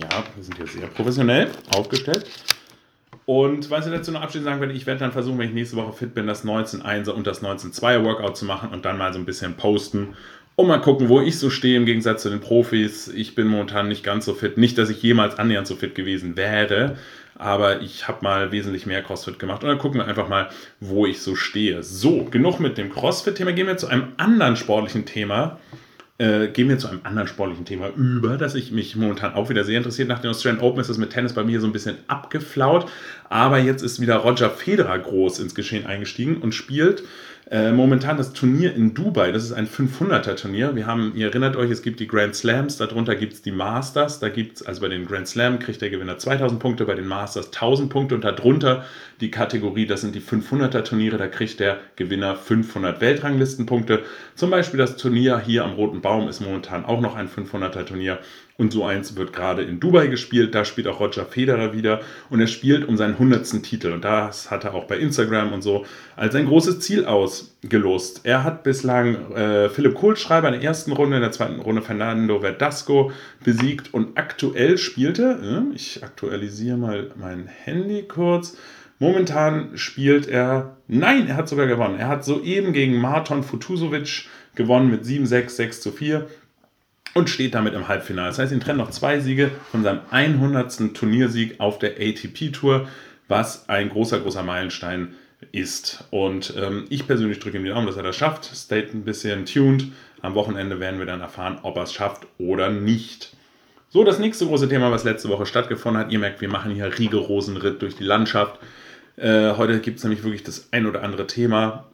Ja, 0.00 0.24
wir 0.34 0.44
sind 0.44 0.56
hier 0.56 0.66
sehr 0.66 0.86
professionell 0.88 1.50
aufgestellt. 1.74 2.26
Und 3.26 3.70
was 3.70 3.86
ich 3.86 3.92
dazu 3.92 4.12
noch 4.12 4.20
abschließend 4.20 4.46
sagen 4.46 4.60
werde, 4.60 4.74
ich 4.74 4.86
werde 4.86 5.00
dann 5.00 5.12
versuchen, 5.12 5.38
wenn 5.38 5.48
ich 5.48 5.54
nächste 5.54 5.76
Woche 5.76 5.92
fit 5.92 6.14
bin, 6.14 6.26
das 6.26 6.44
19.1er 6.44 7.10
und 7.10 7.26
das 7.26 7.42
19.2er 7.42 8.04
Workout 8.04 8.36
zu 8.36 8.44
machen 8.44 8.70
und 8.70 8.84
dann 8.84 8.98
mal 8.98 9.12
so 9.12 9.18
ein 9.18 9.24
bisschen 9.24 9.54
posten 9.54 10.14
und 10.56 10.68
mal 10.68 10.80
gucken, 10.80 11.08
wo 11.08 11.20
ich 11.20 11.38
so 11.38 11.48
stehe 11.48 11.76
im 11.76 11.86
Gegensatz 11.86 12.22
zu 12.22 12.30
den 12.30 12.40
Profis. 12.40 13.08
Ich 13.08 13.34
bin 13.34 13.46
momentan 13.46 13.88
nicht 13.88 14.04
ganz 14.04 14.26
so 14.26 14.34
fit. 14.34 14.58
Nicht, 14.58 14.76
dass 14.76 14.90
ich 14.90 15.02
jemals 15.02 15.38
annähernd 15.38 15.66
so 15.66 15.74
fit 15.74 15.94
gewesen 15.94 16.36
wäre, 16.36 16.98
aber 17.36 17.80
ich 17.80 18.06
habe 18.06 18.18
mal 18.22 18.52
wesentlich 18.52 18.86
mehr 18.86 19.02
CrossFit 19.02 19.38
gemacht 19.38 19.64
und 19.64 19.70
dann 19.70 19.78
gucken 19.78 20.00
wir 20.00 20.06
einfach 20.06 20.28
mal, 20.28 20.50
wo 20.80 21.06
ich 21.06 21.22
so 21.22 21.34
stehe. 21.34 21.82
So, 21.82 22.24
genug 22.24 22.60
mit 22.60 22.78
dem 22.78 22.90
CrossFit-Thema. 22.90 23.52
Gehen 23.52 23.66
wir 23.66 23.76
zu 23.78 23.88
einem 23.88 24.12
anderen 24.18 24.56
sportlichen 24.56 25.06
Thema 25.06 25.58
äh, 26.18 26.48
gehen 26.48 26.68
wir 26.68 26.78
zu 26.78 26.88
einem 26.88 27.00
anderen 27.02 27.26
sportlichen 27.26 27.64
Thema 27.64 27.88
über, 27.96 28.36
das 28.36 28.54
ich 28.54 28.70
mich 28.70 28.94
momentan 28.94 29.34
auch 29.34 29.50
wieder 29.50 29.64
sehr 29.64 29.78
interessiert. 29.78 30.08
Nach 30.08 30.20
den 30.20 30.30
Australian 30.30 30.62
Open 30.62 30.80
ist 30.80 30.90
das 30.90 30.98
mit 30.98 31.10
Tennis 31.10 31.32
bei 31.32 31.42
mir 31.42 31.60
so 31.60 31.66
ein 31.66 31.72
bisschen 31.72 31.96
abgeflaut, 32.06 32.90
aber 33.28 33.58
jetzt 33.58 33.82
ist 33.82 34.00
wieder 34.00 34.16
Roger 34.16 34.50
Federer 34.50 34.98
groß 34.98 35.40
ins 35.40 35.54
Geschehen 35.54 35.86
eingestiegen 35.86 36.36
und 36.36 36.54
spielt 36.54 37.02
äh, 37.54 37.70
momentan 37.70 38.16
das 38.16 38.32
Turnier 38.32 38.74
in 38.74 38.94
Dubai, 38.94 39.30
das 39.30 39.44
ist 39.44 39.52
ein 39.52 39.68
500er 39.68 40.34
Turnier. 40.34 40.74
Wir 40.74 40.88
haben, 40.88 41.12
ihr 41.14 41.28
erinnert 41.28 41.54
euch, 41.54 41.70
es 41.70 41.82
gibt 41.82 42.00
die 42.00 42.08
Grand 42.08 42.34
Slams, 42.34 42.78
darunter 42.78 43.14
gibt 43.14 43.34
es 43.34 43.42
die 43.42 43.52
Masters. 43.52 44.18
Da 44.18 44.28
gibt 44.28 44.56
es, 44.56 44.66
also 44.66 44.80
bei 44.80 44.88
den 44.88 45.06
Grand 45.06 45.28
Slam 45.28 45.60
kriegt 45.60 45.80
der 45.80 45.88
Gewinner 45.88 46.18
2000 46.18 46.58
Punkte, 46.58 46.84
bei 46.84 46.96
den 46.96 47.06
Masters 47.06 47.52
1000 47.52 47.90
Punkte 47.90 48.16
und 48.16 48.24
darunter 48.24 48.84
die 49.20 49.30
Kategorie, 49.30 49.86
das 49.86 50.00
sind 50.00 50.16
die 50.16 50.20
500er 50.20 50.82
Turniere, 50.82 51.16
da 51.16 51.28
kriegt 51.28 51.60
der 51.60 51.78
Gewinner 51.94 52.34
500 52.34 53.00
Weltranglistenpunkte. 53.00 54.02
Zum 54.34 54.50
Beispiel 54.50 54.78
das 54.78 54.96
Turnier 54.96 55.38
hier 55.38 55.62
am 55.62 55.74
Roten 55.74 56.00
Baum 56.00 56.26
ist 56.26 56.40
momentan 56.40 56.84
auch 56.84 57.00
noch 57.00 57.14
ein 57.14 57.28
500er 57.28 57.84
Turnier. 57.84 58.18
Und 58.56 58.72
so 58.72 58.84
eins 58.84 59.16
wird 59.16 59.32
gerade 59.32 59.62
in 59.62 59.80
Dubai 59.80 60.06
gespielt. 60.06 60.54
Da 60.54 60.64
spielt 60.64 60.86
auch 60.86 61.00
Roger 61.00 61.24
Federer 61.24 61.72
wieder. 61.72 62.00
Und 62.30 62.40
er 62.40 62.46
spielt 62.46 62.86
um 62.86 62.96
seinen 62.96 63.14
100. 63.14 63.62
Titel. 63.64 63.90
Und 63.90 64.04
das 64.04 64.50
hat 64.50 64.64
er 64.64 64.74
auch 64.74 64.84
bei 64.84 64.96
Instagram 64.96 65.52
und 65.52 65.62
so 65.62 65.84
als 66.14 66.36
ein 66.36 66.46
großes 66.46 66.78
Ziel 66.78 67.04
ausgelost. 67.04 68.20
Er 68.22 68.44
hat 68.44 68.62
bislang 68.62 69.32
äh, 69.32 69.68
Philipp 69.68 69.94
Kohlschreiber 69.94 70.48
in 70.48 70.54
der 70.54 70.62
ersten 70.62 70.92
Runde, 70.92 71.16
in 71.16 71.22
der 71.22 71.32
zweiten 71.32 71.58
Runde 71.58 71.82
Fernando 71.82 72.40
Verdasco 72.40 73.10
besiegt. 73.42 73.92
Und 73.92 74.16
aktuell 74.16 74.78
spielte, 74.78 75.64
äh, 75.72 75.74
ich 75.74 76.04
aktualisiere 76.04 76.76
mal 76.76 77.10
mein 77.16 77.48
Handy 77.48 78.04
kurz. 78.04 78.56
Momentan 79.00 79.76
spielt 79.76 80.28
er, 80.28 80.76
nein, 80.86 81.26
er 81.26 81.36
hat 81.36 81.48
sogar 81.48 81.66
gewonnen. 81.66 81.98
Er 81.98 82.06
hat 82.06 82.24
soeben 82.24 82.72
gegen 82.72 83.00
Marton 83.00 83.42
Futusovic 83.42 84.26
gewonnen 84.54 84.92
mit 84.92 85.02
7-6, 85.02 85.48
6 85.48 85.80
zu 85.80 85.90
4 85.90 86.28
und 87.14 87.30
steht 87.30 87.54
damit 87.54 87.74
im 87.74 87.88
Halbfinale. 87.88 88.28
Das 88.28 88.38
heißt, 88.38 88.52
ihn 88.52 88.60
trennen 88.60 88.78
noch 88.78 88.90
zwei 88.90 89.20
Siege 89.20 89.50
von 89.70 89.82
seinem 89.82 90.00
100. 90.10 90.94
Turniersieg 90.94 91.60
auf 91.60 91.78
der 91.78 91.92
ATP 91.92 92.52
Tour, 92.52 92.88
was 93.28 93.68
ein 93.68 93.88
großer, 93.88 94.20
großer 94.20 94.42
Meilenstein 94.42 95.14
ist. 95.52 96.04
Und 96.10 96.54
ähm, 96.56 96.86
ich 96.88 97.06
persönlich 97.06 97.38
drücke 97.38 97.56
ihm 97.56 97.64
die 97.64 97.70
Daumen, 97.70 97.86
dass 97.86 97.96
er 97.96 98.02
das 98.02 98.16
schafft. 98.16 98.44
State 98.44 98.88
ein 98.92 99.04
bisschen 99.04 99.46
tuned. 99.46 99.86
Am 100.20 100.34
Wochenende 100.34 100.80
werden 100.80 100.98
wir 100.98 101.06
dann 101.06 101.20
erfahren, 101.20 101.58
ob 101.62 101.76
er 101.76 101.84
es 101.84 101.92
schafft 101.92 102.26
oder 102.38 102.70
nicht. 102.70 103.34
So, 103.90 104.02
das 104.02 104.18
nächste 104.18 104.46
große 104.46 104.68
Thema, 104.68 104.90
was 104.90 105.04
letzte 105.04 105.28
Woche 105.28 105.46
stattgefunden 105.46 106.02
hat. 106.02 106.12
Ihr 106.12 106.18
merkt, 106.18 106.40
wir 106.40 106.48
machen 106.48 106.72
hier 106.72 106.98
rigorosen 106.98 107.56
Ritt 107.56 107.80
durch 107.82 107.94
die 107.94 108.04
Landschaft. 108.04 108.58
Äh, 109.16 109.52
heute 109.56 109.78
gibt 109.80 109.98
es 109.98 110.04
nämlich 110.04 110.24
wirklich 110.24 110.42
das 110.42 110.68
ein 110.72 110.86
oder 110.86 111.02
andere 111.02 111.26
Thema, 111.26 111.84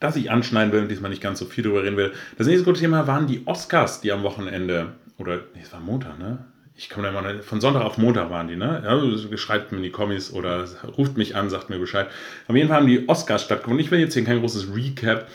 das 0.00 0.16
ich 0.16 0.30
anschneiden 0.30 0.72
will 0.72 0.82
und 0.82 0.88
diesmal 0.88 1.10
nicht 1.10 1.22
ganz 1.22 1.38
so 1.38 1.46
viel 1.46 1.64
drüber 1.64 1.82
reden 1.82 1.96
will. 1.96 2.12
Das 2.36 2.46
nächste 2.46 2.64
große 2.64 2.80
Thema 2.80 3.06
waren 3.06 3.26
die 3.26 3.46
Oscars, 3.46 4.00
die 4.00 4.12
am 4.12 4.22
Wochenende, 4.22 4.92
oder, 5.18 5.36
nee, 5.54 5.62
es 5.62 5.72
war 5.72 5.80
Montag, 5.80 6.18
ne? 6.18 6.44
Ich 6.78 6.90
komme 6.90 7.10
da 7.10 7.12
mal, 7.22 7.42
von 7.42 7.62
Sonntag 7.62 7.82
auf 7.82 7.96
Montag 7.96 8.28
waren 8.28 8.48
die, 8.48 8.56
ne? 8.56 8.82
Ja, 8.84 9.38
schreibt 9.38 9.72
mir 9.72 9.78
in 9.78 9.84
die 9.84 9.90
Kommis 9.90 10.30
oder 10.30 10.66
ruft 10.98 11.16
mich 11.16 11.34
an, 11.34 11.48
sagt 11.48 11.70
mir 11.70 11.78
Bescheid. 11.78 12.08
Auf 12.48 12.54
jeden 12.54 12.68
Fall 12.68 12.78
haben 12.78 12.86
die 12.86 13.08
Oscars 13.08 13.44
stattgefunden. 13.44 13.82
Ich 13.82 13.90
will 13.90 13.98
jetzt 13.98 14.12
hier 14.12 14.24
kein 14.24 14.40
großes 14.40 14.74
Recap 14.74 15.26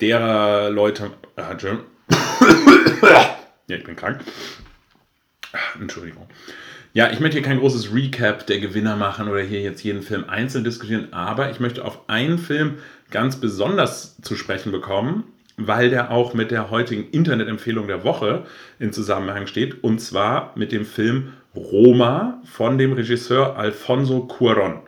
derer 0.00 0.70
Leute. 0.70 1.10
Äh, 1.34 1.42
ja, 3.66 3.76
ich 3.76 3.82
bin 3.82 3.96
krank. 3.96 4.20
Entschuldigung. 5.80 6.28
Ja, 6.96 7.10
ich 7.10 7.18
möchte 7.18 7.38
hier 7.38 7.44
kein 7.44 7.58
großes 7.58 7.92
Recap 7.92 8.46
der 8.46 8.60
Gewinner 8.60 8.94
machen 8.94 9.26
oder 9.28 9.40
hier 9.40 9.60
jetzt 9.60 9.82
jeden 9.82 10.02
Film 10.02 10.26
einzeln 10.28 10.62
diskutieren, 10.62 11.08
aber 11.12 11.50
ich 11.50 11.58
möchte 11.58 11.84
auf 11.84 12.08
einen 12.08 12.38
Film 12.38 12.74
ganz 13.10 13.34
besonders 13.34 14.16
zu 14.22 14.36
sprechen 14.36 14.70
bekommen, 14.70 15.24
weil 15.56 15.90
der 15.90 16.12
auch 16.12 16.34
mit 16.34 16.52
der 16.52 16.70
heutigen 16.70 17.10
Internetempfehlung 17.10 17.88
der 17.88 18.04
Woche 18.04 18.44
in 18.78 18.92
Zusammenhang 18.92 19.48
steht, 19.48 19.82
und 19.82 19.98
zwar 19.98 20.52
mit 20.54 20.70
dem 20.70 20.86
Film 20.86 21.32
Roma 21.56 22.40
von 22.44 22.78
dem 22.78 22.92
Regisseur 22.92 23.58
Alfonso 23.58 24.28
Cuaron. 24.28 24.78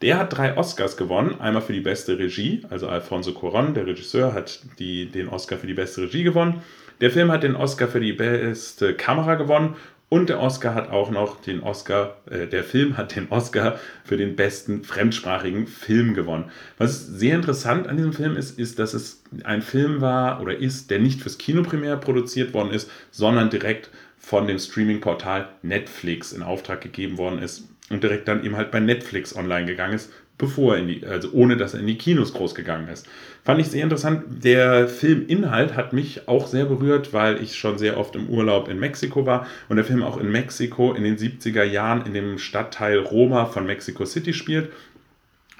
Der 0.00 0.18
hat 0.18 0.36
drei 0.38 0.56
Oscars 0.56 0.96
gewonnen. 0.96 1.40
Einmal 1.40 1.62
für 1.62 1.72
die 1.72 1.80
beste 1.80 2.20
Regie, 2.20 2.62
also 2.70 2.86
Alfonso 2.86 3.32
Cuaron, 3.32 3.74
der 3.74 3.84
Regisseur, 3.84 4.32
hat 4.32 4.60
die, 4.78 5.06
den 5.06 5.28
Oscar 5.28 5.58
für 5.58 5.66
die 5.66 5.74
beste 5.74 6.02
Regie 6.02 6.22
gewonnen. 6.22 6.62
Der 7.00 7.10
Film 7.10 7.32
hat 7.32 7.42
den 7.42 7.56
Oscar 7.56 7.88
für 7.88 8.00
die 8.00 8.12
beste 8.12 8.94
Kamera 8.94 9.34
gewonnen 9.34 9.74
und 10.08 10.30
der 10.30 10.40
Oscar 10.40 10.74
hat 10.74 10.90
auch 10.90 11.10
noch 11.10 11.40
den 11.42 11.60
Oscar, 11.62 12.16
äh, 12.30 12.46
der 12.46 12.64
Film 12.64 12.96
hat 12.96 13.14
den 13.14 13.30
Oscar 13.30 13.78
für 14.04 14.16
den 14.16 14.36
besten 14.36 14.82
fremdsprachigen 14.84 15.66
Film 15.66 16.14
gewonnen. 16.14 16.50
Was 16.78 17.06
sehr 17.06 17.34
interessant 17.34 17.86
an 17.86 17.96
diesem 17.96 18.12
Film 18.12 18.36
ist, 18.36 18.58
ist, 18.58 18.78
dass 18.78 18.94
es 18.94 19.22
ein 19.44 19.60
Film 19.60 20.00
war 20.00 20.40
oder 20.40 20.56
ist, 20.56 20.90
der 20.90 20.98
nicht 20.98 21.20
fürs 21.20 21.36
Kino 21.36 21.62
primär 21.62 21.96
produziert 21.96 22.54
worden 22.54 22.70
ist, 22.70 22.90
sondern 23.10 23.50
direkt 23.50 23.90
von 24.18 24.46
dem 24.46 24.58
Streaming-Portal 24.58 25.48
Netflix 25.62 26.32
in 26.32 26.42
Auftrag 26.42 26.80
gegeben 26.80 27.18
worden 27.18 27.40
ist 27.40 27.68
und 27.90 28.02
direkt 28.02 28.28
dann 28.28 28.44
eben 28.44 28.56
halt 28.56 28.70
bei 28.70 28.80
Netflix 28.80 29.36
online 29.36 29.66
gegangen 29.66 29.94
ist, 29.94 30.10
bevor 30.38 30.74
er 30.74 30.80
in 30.80 30.88
die, 30.88 31.06
also 31.06 31.30
ohne 31.32 31.56
dass 31.56 31.74
er 31.74 31.80
in 31.80 31.86
die 31.86 31.98
Kinos 31.98 32.32
groß 32.32 32.54
gegangen 32.54 32.88
ist. 32.88 33.06
Fand 33.44 33.60
ich 33.60 33.68
sehr 33.68 33.82
interessant. 33.82 34.44
Der 34.44 34.88
Filminhalt 34.88 35.74
hat 35.76 35.92
mich 35.92 36.28
auch 36.28 36.46
sehr 36.46 36.64
berührt, 36.64 37.12
weil 37.12 37.42
ich 37.42 37.56
schon 37.56 37.76
sehr 37.76 37.98
oft 37.98 38.14
im 38.14 38.28
Urlaub 38.28 38.68
in 38.68 38.78
Mexiko 38.78 39.26
war 39.26 39.46
und 39.68 39.76
der 39.76 39.84
Film 39.84 40.02
auch 40.02 40.16
in 40.16 40.30
Mexiko 40.30 40.92
in 40.92 41.02
den 41.02 41.18
70er 41.18 41.64
Jahren 41.64 42.06
in 42.06 42.14
dem 42.14 42.38
Stadtteil 42.38 42.98
Roma 42.98 43.46
von 43.46 43.66
Mexico 43.66 44.04
City 44.04 44.32
spielt. 44.32 44.70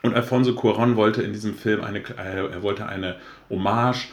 Und 0.03 0.15
Alfonso 0.15 0.53
Cuarón 0.53 0.95
wollte 0.95 1.23
in 1.23 1.33
diesem 1.33 1.55
Film 1.55 1.83
eine, 1.83 1.99
äh, 1.99 2.53
er 2.53 2.63
wollte 2.63 2.87
eine 2.87 3.17
Hommage 3.51 4.09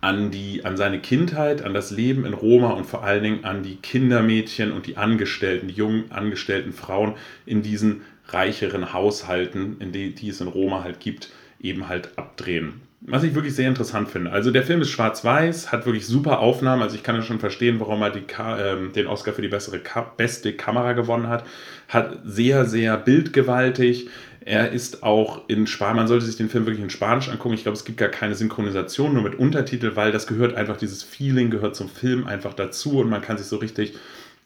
an, 0.00 0.30
die, 0.30 0.64
an 0.64 0.76
seine 0.76 1.00
Kindheit, 1.00 1.62
an 1.62 1.74
das 1.74 1.90
Leben 1.90 2.24
in 2.24 2.32
Roma 2.32 2.70
und 2.70 2.86
vor 2.86 3.04
allen 3.04 3.22
Dingen 3.22 3.44
an 3.44 3.62
die 3.62 3.76
Kindermädchen 3.76 4.72
und 4.72 4.86
die 4.86 4.96
Angestellten, 4.96 5.68
die 5.68 5.74
jungen 5.74 6.10
angestellten 6.10 6.72
Frauen 6.72 7.14
in 7.46 7.62
diesen 7.62 8.02
reicheren 8.28 8.92
Haushalten, 8.92 9.76
in 9.80 9.92
die, 9.92 10.14
die 10.14 10.28
es 10.28 10.40
in 10.40 10.48
Roma 10.48 10.82
halt 10.84 11.00
gibt, 11.00 11.30
eben 11.60 11.88
halt 11.88 12.16
abdrehen. 12.16 12.80
Was 13.02 13.22
ich 13.22 13.34
wirklich 13.34 13.54
sehr 13.54 13.68
interessant 13.68 14.10
finde. 14.10 14.30
Also 14.30 14.50
der 14.50 14.62
Film 14.62 14.82
ist 14.82 14.90
schwarz-weiß, 14.90 15.72
hat 15.72 15.86
wirklich 15.86 16.06
super 16.06 16.40
Aufnahmen. 16.40 16.82
Also 16.82 16.96
ich 16.96 17.02
kann 17.02 17.16
ja 17.16 17.22
schon 17.22 17.40
verstehen, 17.40 17.80
warum 17.80 18.02
er 18.02 18.14
äh, 18.14 18.88
den 18.92 19.06
Oscar 19.06 19.32
für 19.32 19.40
die 19.40 19.48
bessere 19.48 19.78
Ka 19.78 20.12
beste 20.18 20.52
Kamera 20.52 20.92
gewonnen 20.92 21.28
hat. 21.28 21.44
Hat 21.88 22.18
sehr, 22.24 22.66
sehr 22.66 22.98
bildgewaltig. 22.98 24.08
Er 24.42 24.72
ist 24.72 25.02
auch 25.02 25.48
in 25.48 25.66
Spanisch, 25.66 25.96
man 25.96 26.08
sollte 26.08 26.24
sich 26.24 26.36
den 26.36 26.48
Film 26.48 26.64
wirklich 26.66 26.82
in 26.82 26.90
Spanisch 26.90 27.28
angucken. 27.28 27.54
Ich 27.54 27.62
glaube, 27.62 27.76
es 27.76 27.84
gibt 27.84 27.98
gar 27.98 28.08
keine 28.08 28.34
Synchronisation, 28.34 29.12
nur 29.12 29.22
mit 29.22 29.38
Untertitel, 29.38 29.96
weil 29.96 30.12
das 30.12 30.26
gehört 30.26 30.54
einfach, 30.54 30.78
dieses 30.78 31.02
Feeling 31.02 31.50
gehört 31.50 31.76
zum 31.76 31.88
Film 31.88 32.26
einfach 32.26 32.54
dazu 32.54 33.00
und 33.00 33.10
man 33.10 33.20
kann 33.20 33.36
sich 33.36 33.46
so 33.46 33.56
richtig 33.56 33.94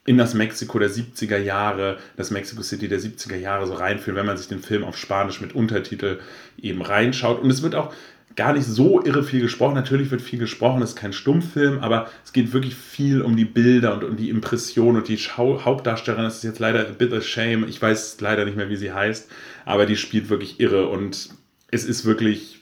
in 0.06 0.18
das 0.18 0.34
Mexiko 0.34 0.78
der 0.78 0.90
70er 0.90 1.38
Jahre, 1.38 1.98
das 2.16 2.30
Mexico 2.30 2.62
City 2.62 2.88
der 2.88 3.00
70er 3.00 3.36
Jahre 3.36 3.66
so 3.66 3.74
reinfühlen, 3.74 4.16
wenn 4.16 4.26
man 4.26 4.36
sich 4.36 4.48
den 4.48 4.60
Film 4.60 4.84
auf 4.84 4.98
Spanisch 4.98 5.40
mit 5.40 5.54
Untertitel 5.54 6.18
eben 6.60 6.82
reinschaut. 6.82 7.40
Und 7.40 7.50
es 7.50 7.62
wird 7.62 7.74
auch 7.74 7.92
gar 8.36 8.52
nicht 8.52 8.66
so 8.66 9.04
irre 9.04 9.22
viel 9.22 9.40
gesprochen. 9.40 9.74
Natürlich 9.74 10.10
wird 10.10 10.22
viel 10.22 10.38
gesprochen, 10.38 10.82
es 10.82 10.90
ist 10.90 10.96
kein 10.96 11.12
Stummfilm, 11.12 11.78
aber 11.80 12.10
es 12.24 12.32
geht 12.32 12.52
wirklich 12.52 12.74
viel 12.74 13.22
um 13.22 13.36
die 13.36 13.44
Bilder 13.44 13.94
und 13.94 14.04
um 14.04 14.16
die 14.16 14.30
Impression 14.30 14.96
und 14.96 15.08
die 15.08 15.18
Schau 15.18 15.64
Hauptdarstellerin, 15.64 16.24
das 16.24 16.36
ist 16.36 16.44
jetzt 16.44 16.58
leider 16.58 16.80
a 16.80 16.92
bit 16.92 17.12
of 17.12 17.26
shame, 17.26 17.66
ich 17.68 17.80
weiß 17.80 18.20
leider 18.20 18.44
nicht 18.44 18.56
mehr, 18.56 18.68
wie 18.68 18.76
sie 18.76 18.92
heißt, 18.92 19.30
aber 19.64 19.86
die 19.86 19.96
spielt 19.96 20.30
wirklich 20.30 20.60
irre 20.60 20.88
und 20.88 21.30
es 21.70 21.84
ist 21.84 22.04
wirklich 22.04 22.60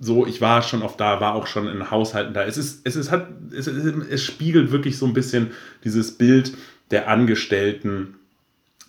so, 0.00 0.26
ich 0.26 0.40
war 0.40 0.62
schon 0.62 0.82
oft 0.82 1.00
da, 1.00 1.20
war 1.20 1.34
auch 1.34 1.46
schon 1.46 1.68
in 1.68 1.90
Haushalten 1.90 2.34
da. 2.34 2.44
Es 2.44 2.58
ist, 2.58 2.82
es 2.84 2.96
ist, 2.96 3.10
hat, 3.10 3.28
es, 3.50 3.66
es, 3.66 3.84
es 3.84 4.24
spiegelt 4.24 4.70
wirklich 4.70 4.98
so 4.98 5.06
ein 5.06 5.14
bisschen 5.14 5.50
dieses 5.84 6.18
Bild 6.18 6.52
der 6.90 7.08
Angestellten 7.08 8.16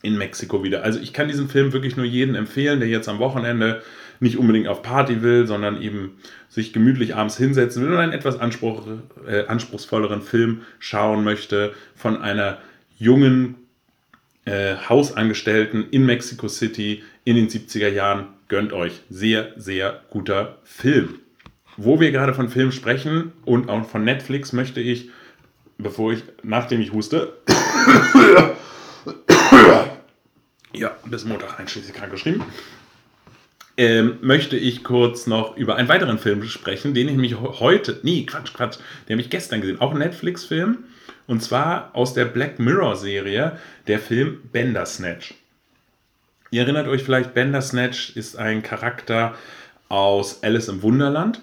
in 0.02 0.18
Mexiko 0.18 0.64
wieder. 0.64 0.84
Also 0.84 1.00
ich 1.00 1.14
kann 1.14 1.28
diesen 1.28 1.50
Film 1.50 1.74
wirklich 1.74 1.98
nur 1.98 2.06
jedem 2.06 2.36
empfehlen, 2.36 2.80
der 2.80 2.90
jetzt 2.90 3.10
am 3.10 3.20
Wochenende 3.20 3.82
nicht 4.20 4.38
unbedingt 4.38 4.68
auf 4.68 4.82
Party 4.82 5.22
will, 5.22 5.48
sondern 5.48 5.82
eben 5.82 6.18
sich 6.50 6.74
gemütlich 6.74 7.16
abends 7.16 7.38
hinsetzen 7.38 7.84
will 7.84 7.94
und 7.94 8.00
einen 8.00 8.14
etwas 8.14 8.40
Anspruch, 8.40 8.86
äh, 9.28 9.46
anspruchsvolleren 9.48 10.22
Film 10.22 10.62
schauen 10.80 11.24
möchte 11.24 11.74
von 11.96 12.22
einer 12.22 12.58
jungen 12.98 13.56
äh, 14.46 14.76
Hausangestellten 14.90 15.90
in 15.92 16.06
Mexico 16.06 16.48
City 16.48 17.04
in 17.26 17.36
den 17.36 17.50
70er 17.50 17.90
Jahren. 17.90 18.28
Gönnt 18.48 18.72
euch. 18.72 19.02
Sehr, 19.10 19.52
sehr 19.58 20.02
guter 20.10 20.58
Film. 20.64 21.20
Wo 21.76 22.00
wir 22.00 22.12
gerade 22.12 22.34
von 22.34 22.50
Film 22.50 22.72
sprechen 22.72 23.34
und 23.46 23.70
auch 23.70 23.88
von 23.88 24.04
Netflix 24.04 24.54
möchte 24.54 24.80
ich, 24.80 25.10
bevor 25.78 26.14
ich, 26.14 26.24
nachdem 26.44 26.82
ich 26.82 26.94
huste, 26.94 27.34
ja, 30.74 30.96
bis 31.06 31.26
Montag 31.26 31.60
einschließlich 31.60 31.94
krank 31.94 32.12
geschrieben, 32.12 32.44
ähm, 33.78 34.18
möchte 34.22 34.58
ich 34.58 34.84
kurz 34.84 35.28
noch 35.28 35.56
über 35.56 35.76
einen 35.76 35.88
weiteren 35.88 36.18
Film 36.18 36.44
sprechen, 36.44 36.94
den 36.94 37.08
ich 37.08 37.16
mich 37.16 37.40
heute, 37.40 38.00
nee, 38.04 38.26
Quatsch, 38.26 38.54
Quatsch, 38.54 38.80
den 39.08 39.14
habe 39.14 39.22
ich 39.22 39.30
gestern 39.30 39.62
gesehen, 39.62 39.80
auch 39.80 39.92
ein 39.92 40.00
Netflix-Film, 40.00 40.80
und 41.28 41.44
zwar 41.44 41.92
aus 41.94 42.14
der 42.14 42.26
Black 42.26 42.58
Mirror-Serie, 42.58 43.58
der 43.88 44.00
Film 44.00 44.42
Bandersnatch. 44.52 45.36
Ihr 46.50 46.62
erinnert 46.62 46.88
euch 46.88 47.04
vielleicht, 47.04 47.34
Bandersnatch 47.34 48.16
ist 48.16 48.38
ein 48.38 48.64
Charakter 48.64 49.36
aus 49.90 50.44
Alice 50.44 50.70
im 50.70 50.82
Wunderland. 50.82 51.42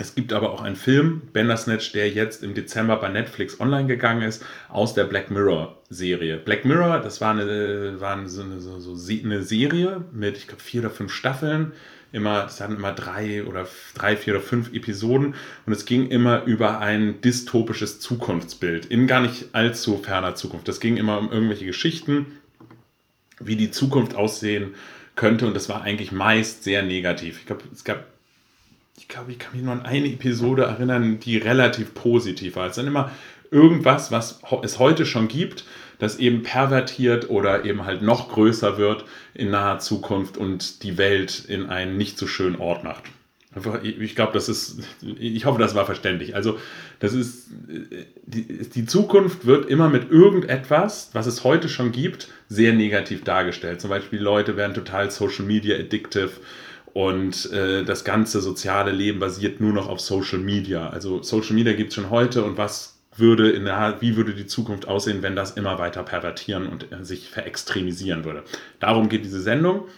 Es 0.00 0.14
gibt 0.14 0.32
aber 0.32 0.50
auch 0.50 0.62
einen 0.62 0.76
Film, 0.76 1.20
Bandersnatch, 1.34 1.92
der 1.92 2.08
jetzt 2.08 2.42
im 2.42 2.54
Dezember 2.54 2.96
bei 2.96 3.10
Netflix 3.10 3.60
online 3.60 3.86
gegangen 3.86 4.22
ist, 4.22 4.42
aus 4.70 4.94
der 4.94 5.04
Black 5.04 5.30
Mirror-Serie. 5.30 6.38
Black 6.38 6.64
Mirror, 6.64 7.00
das 7.00 7.20
war 7.20 7.32
eine, 7.32 8.00
war 8.00 8.16
eine, 8.16 8.26
so 8.30 8.40
eine, 8.40 8.60
so, 8.60 8.96
eine 9.10 9.42
Serie 9.42 10.02
mit, 10.10 10.38
ich 10.38 10.46
glaube, 10.46 10.62
vier 10.62 10.80
oder 10.80 10.90
fünf 10.90 11.12
Staffeln. 11.12 11.72
Immer, 12.12 12.46
es 12.46 12.62
hatten 12.62 12.76
immer 12.76 12.92
drei 12.92 13.44
oder 13.44 13.68
drei, 13.94 14.16
vier 14.16 14.36
oder 14.36 14.42
fünf 14.42 14.72
Episoden 14.72 15.34
und 15.66 15.72
es 15.74 15.84
ging 15.84 16.08
immer 16.08 16.44
über 16.44 16.80
ein 16.80 17.20
dystopisches 17.20 18.00
Zukunftsbild 18.00 18.86
in 18.86 19.06
gar 19.06 19.20
nicht 19.20 19.50
allzu 19.52 19.98
ferner 19.98 20.34
Zukunft. 20.34 20.66
Es 20.70 20.80
ging 20.80 20.96
immer 20.96 21.18
um 21.18 21.30
irgendwelche 21.30 21.66
Geschichten, 21.66 22.38
wie 23.38 23.54
die 23.54 23.70
Zukunft 23.70 24.14
aussehen 24.14 24.74
könnte 25.14 25.46
und 25.46 25.54
das 25.54 25.68
war 25.68 25.82
eigentlich 25.82 26.10
meist 26.10 26.64
sehr 26.64 26.82
negativ. 26.82 27.40
Ich 27.40 27.46
glaube, 27.46 27.64
es 27.70 27.84
gab 27.84 28.06
ich 29.00 29.08
glaube, 29.08 29.32
ich 29.32 29.38
kann 29.38 29.54
mich 29.54 29.62
nur 29.62 29.72
an 29.72 29.86
eine 29.86 30.08
Episode 30.08 30.64
erinnern, 30.64 31.18
die 31.20 31.38
relativ 31.38 31.94
positiv 31.94 32.56
war. 32.56 32.66
Es 32.66 32.72
ist 32.72 32.78
dann 32.78 32.86
immer 32.86 33.10
irgendwas, 33.50 34.12
was 34.12 34.42
es 34.62 34.78
heute 34.78 35.06
schon 35.06 35.26
gibt, 35.26 35.64
das 35.98 36.18
eben 36.18 36.42
pervertiert 36.42 37.30
oder 37.30 37.64
eben 37.64 37.86
halt 37.86 38.02
noch 38.02 38.28
größer 38.28 38.76
wird 38.76 39.06
in 39.32 39.50
naher 39.50 39.78
Zukunft 39.78 40.36
und 40.36 40.82
die 40.82 40.98
Welt 40.98 41.46
in 41.48 41.66
einen 41.66 41.96
nicht 41.96 42.18
so 42.18 42.26
schönen 42.26 42.56
Ort 42.56 42.84
macht. 42.84 43.04
Ich 43.82 44.14
glaube, 44.14 44.32
das 44.32 44.48
ist, 44.48 44.80
ich 45.18 45.44
hoffe, 45.46 45.58
das 45.58 45.74
war 45.74 45.86
verständlich. 45.86 46.36
Also, 46.36 46.58
das 47.00 47.14
ist, 47.14 47.48
die, 48.26 48.44
die 48.68 48.84
Zukunft 48.84 49.44
wird 49.46 49.68
immer 49.68 49.88
mit 49.88 50.10
irgendetwas, 50.10 51.10
was 51.14 51.26
es 51.26 51.42
heute 51.42 51.68
schon 51.68 51.90
gibt, 51.90 52.28
sehr 52.48 52.74
negativ 52.74 53.24
dargestellt. 53.24 53.80
Zum 53.80 53.90
Beispiel, 53.90 54.20
Leute 54.20 54.56
werden 54.56 54.74
total 54.74 55.10
Social 55.10 55.46
Media 55.46 55.76
addictive 55.76 56.30
und 56.92 57.50
äh, 57.52 57.84
das 57.84 58.04
ganze 58.04 58.40
soziale 58.40 58.90
Leben 58.90 59.20
basiert 59.20 59.60
nur 59.60 59.72
noch 59.72 59.88
auf 59.88 60.00
Social 60.00 60.38
Media. 60.38 60.90
Also 60.90 61.22
Social 61.22 61.54
Media 61.54 61.72
gibt 61.72 61.90
es 61.90 61.94
schon 61.94 62.10
heute 62.10 62.44
und 62.44 62.58
was 62.58 62.98
würde 63.16 63.50
in 63.50 63.64
der, 63.64 63.96
wie 64.00 64.16
würde 64.16 64.34
die 64.34 64.46
Zukunft 64.46 64.88
aussehen, 64.88 65.22
wenn 65.22 65.36
das 65.36 65.52
immer 65.52 65.78
weiter 65.78 66.02
pervertieren 66.02 66.66
und 66.66 66.90
äh, 66.92 67.04
sich 67.04 67.28
verextremisieren 67.28 68.24
würde. 68.24 68.42
Darum 68.78 69.08
geht 69.08 69.24
diese 69.24 69.40
Sendung. 69.40 69.88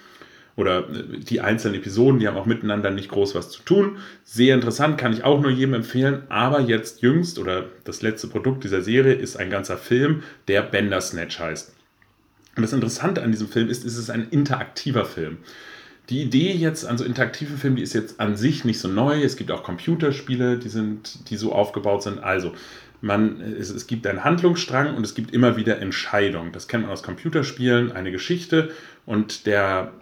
oder 0.57 0.89
äh, 0.91 1.19
die 1.19 1.41
einzelnen 1.41 1.77
Episoden, 1.77 2.19
die 2.21 2.29
haben 2.29 2.37
auch 2.37 2.47
miteinander 2.47 2.91
nicht 2.91 3.09
groß 3.09 3.35
was 3.35 3.51
zu 3.51 3.63
tun. 3.63 3.99
Sehr 4.25 4.55
interessant, 4.55 4.99
kann 4.99 5.13
ich 5.13 5.25
auch 5.25 5.41
nur 5.41 5.51
jedem 5.51 5.75
empfehlen. 5.75 6.25
Aber 6.29 6.61
jetzt 6.61 7.03
jüngst 7.03 7.39
oder 7.39 7.67
das 7.85 8.03
letzte 8.03 8.29
Produkt 8.29 8.65
dieser 8.65 8.83
Serie 8.83 9.15
ist 9.15 9.37
ein 9.37 9.51
ganzer 9.51 9.79
Film, 9.79 10.23
der 10.49 10.63
Bender 10.63 11.01
Snatch 11.01 11.39
heißt. 11.39 11.75
Und 12.57 12.63
das 12.63 12.73
Interessante 12.75 13.23
an 13.23 13.31
diesem 13.31 13.49
Film 13.49 13.69
ist, 13.69 13.85
es 13.85 13.97
ist 13.97 14.11
ein 14.11 14.29
interaktiver 14.31 15.07
Film. 15.07 15.39
Die 16.13 16.21
Idee 16.21 16.53
jetzt 16.53 16.85
an 16.85 16.99
so 16.99 17.05
interaktiven 17.05 17.57
Filmen, 17.57 17.77
die 17.77 17.83
ist 17.83 17.95
jetzt 17.95 18.21
an 18.21 18.37
sich 18.37 18.67
nicht 18.67 18.79
so 18.79 18.87
neu. 18.87 19.23
Es 19.23 19.39
gibt 19.39 19.51
auch 19.51 19.63
Computerspiele, 19.63 20.59
die, 20.59 20.69
sind, 20.69 21.31
die 21.31 21.37
so 21.37 21.55
aufgebaut 21.55 22.03
sind. 22.03 22.23
Also, 22.23 22.53
man, 23.01 23.41
es, 23.41 23.71
es 23.71 23.87
gibt 23.87 24.07
einen 24.07 24.23
Handlungsstrang 24.23 24.95
und 24.95 25.07
es 25.07 25.15
gibt 25.15 25.33
immer 25.33 25.57
wieder 25.57 25.81
Entscheidungen. 25.81 26.53
Das 26.53 26.69
kennt 26.69 26.83
man 26.83 26.93
aus 26.93 27.03
Computerspielen, 27.03 27.93
eine 27.93 28.11
Geschichte 28.13 28.73
und 29.07 29.47
der 29.47 29.93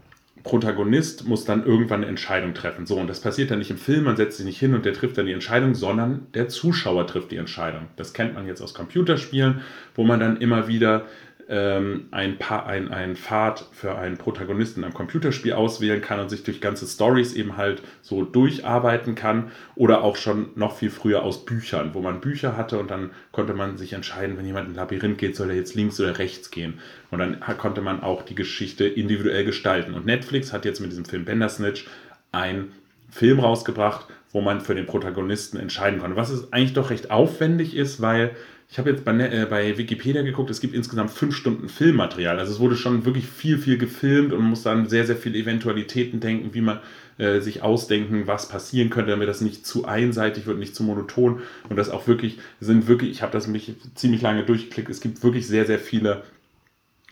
Protagonist 0.43 1.29
muss 1.29 1.45
dann 1.45 1.65
irgendwann 1.65 2.01
eine 2.01 2.09
Entscheidung 2.09 2.55
treffen. 2.55 2.87
So, 2.87 2.97
und 2.97 3.07
das 3.07 3.21
passiert 3.21 3.53
dann 3.53 3.61
nicht 3.61 3.71
im 3.71 3.79
Film, 3.79 4.03
man 4.03 4.17
setzt 4.17 4.39
sich 4.39 4.47
nicht 4.47 4.59
hin 4.59 4.75
und 4.75 4.85
der 4.85 4.95
trifft 4.95 5.17
dann 5.17 5.27
die 5.27 5.33
Entscheidung, 5.33 5.77
sondern 5.77 6.27
der 6.35 6.49
Zuschauer 6.49 7.07
trifft 7.07 7.31
die 7.31 7.37
Entscheidung. 7.37 7.87
Das 7.95 8.15
kennt 8.15 8.35
man 8.35 8.49
jetzt 8.49 8.63
aus 8.63 8.75
Computerspielen, 8.75 9.61
wo 9.95 10.03
man 10.03 10.19
dann 10.19 10.39
immer 10.39 10.67
wieder 10.67 11.07
ähm, 11.51 12.07
ein, 12.13 12.41
ein, 12.41 12.93
ein 12.93 13.17
Pfad 13.17 13.67
für 13.73 13.99
einen 13.99 14.17
Protagonisten 14.17 14.85
am 14.85 14.95
Computerspiel 14.95 15.53
auswählen 15.53 16.01
kann 16.01 16.21
und 16.21 16.29
sich 16.29 16.45
durch 16.45 16.61
ganze 16.61 16.87
Stories 16.87 17.35
eben 17.35 17.57
halt 17.57 17.83
so 18.03 18.25
durcharbeiten 18.25 19.17
kann 19.17 19.51
oder 19.75 20.05
auch 20.05 20.15
schon 20.15 20.51
noch 20.55 20.77
viel 20.77 20.91
früher 20.91 21.25
aus 21.25 21.45
Büchern, 21.45 21.91
wo 21.93 22.01
man 22.01 22.21
Bücher 22.21 22.57
hatte 22.57 22.79
und 22.79 22.89
dann 22.89 23.11
konnte 23.33 23.53
man 23.53 23.79
sich 23.79 23.93
entscheiden, 23.95 24.39
wenn 24.39 24.47
jemand 24.47 24.69
in 24.69 24.75
ein 24.75 24.77
Labyrinth 24.77 25.19
geht, 25.19 25.35
soll 25.35 25.51
er 25.51 25.57
jetzt 25.57 25.75
links 25.75 25.99
oder 25.99 26.19
rechts 26.21 26.53
gehen. 26.53 26.79
Und 27.11 27.19
dann 27.19 27.41
konnte 27.59 27.81
man 27.81 28.01
auch 28.01 28.23
die 28.23 28.37
Geschichte 28.37 28.87
individuell 28.87 29.45
gestalten. 29.45 29.95
Und 29.95 30.07
Netflix 30.07 30.53
hat 30.53 30.65
jetzt 30.65 30.81
mit 30.81 30.93
diesem 30.93 31.05
Film 31.05 31.25
Bandersnatch 31.25 31.87
einen 32.31 32.71
Film 33.11 33.41
rausgebracht, 33.41 34.07
wo 34.31 34.41
man 34.41 34.61
für 34.61 34.77
den 34.77 34.87
Protagonisten 34.87 35.59
entscheiden 35.59 35.99
konnte. 35.99 36.17
Was 36.17 36.31
es 36.31 36.53
eigentlich 36.53 36.75
doch 36.75 36.91
recht 36.91 37.11
aufwendig 37.11 37.75
ist, 37.75 38.01
weil 38.01 38.37
ich 38.71 38.79
habe 38.79 38.91
jetzt 38.91 39.05
bei, 39.05 39.13
ne, 39.13 39.33
äh, 39.33 39.47
bei, 39.47 39.77
Wikipedia 39.79 40.23
geguckt, 40.23 40.49
es 40.49 40.61
gibt 40.61 40.75
insgesamt 40.75 41.11
fünf 41.11 41.35
Stunden 41.35 41.69
Filmmaterial. 41.69 42.39
Also 42.39 42.53
es 42.53 42.61
wurde 42.61 42.77
schon 42.77 43.05
wirklich 43.05 43.27
viel, 43.27 43.59
viel 43.59 43.79
gefilmt 43.79 44.33
und 44.33 44.41
man 44.41 44.51
muss 44.51 44.63
dann 44.63 44.89
sehr, 44.89 45.05
sehr 45.05 45.17
viele 45.17 45.39
Eventualitäten 45.39 46.21
denken, 46.21 46.55
wie 46.55 46.61
man 46.61 46.79
äh, 47.19 47.41
sich 47.41 47.63
ausdenken, 47.63 48.29
was 48.29 48.49
passieren 48.49 48.89
könnte, 48.89 49.11
damit 49.11 49.29
das 49.29 49.41
nicht 49.41 49.67
zu 49.67 49.87
einseitig 49.87 50.47
wird, 50.47 50.59
nicht 50.59 50.77
zu 50.77 50.85
monoton 50.85 51.41
und 51.69 51.77
das 51.77 51.91
auch 51.91 52.07
wirklich 52.07 52.39
sind 52.61 52.87
wirklich, 52.87 53.11
ich 53.11 53.23
habe 53.23 53.33
das 53.33 53.49
mich 53.49 53.75
ziemlich 53.97 54.23
lange 54.23 54.45
durchgeklickt, 54.45 54.89
es 54.89 55.01
gibt 55.01 55.25
wirklich 55.25 55.49
sehr, 55.49 55.67
sehr 55.67 55.81
viele 55.81 56.23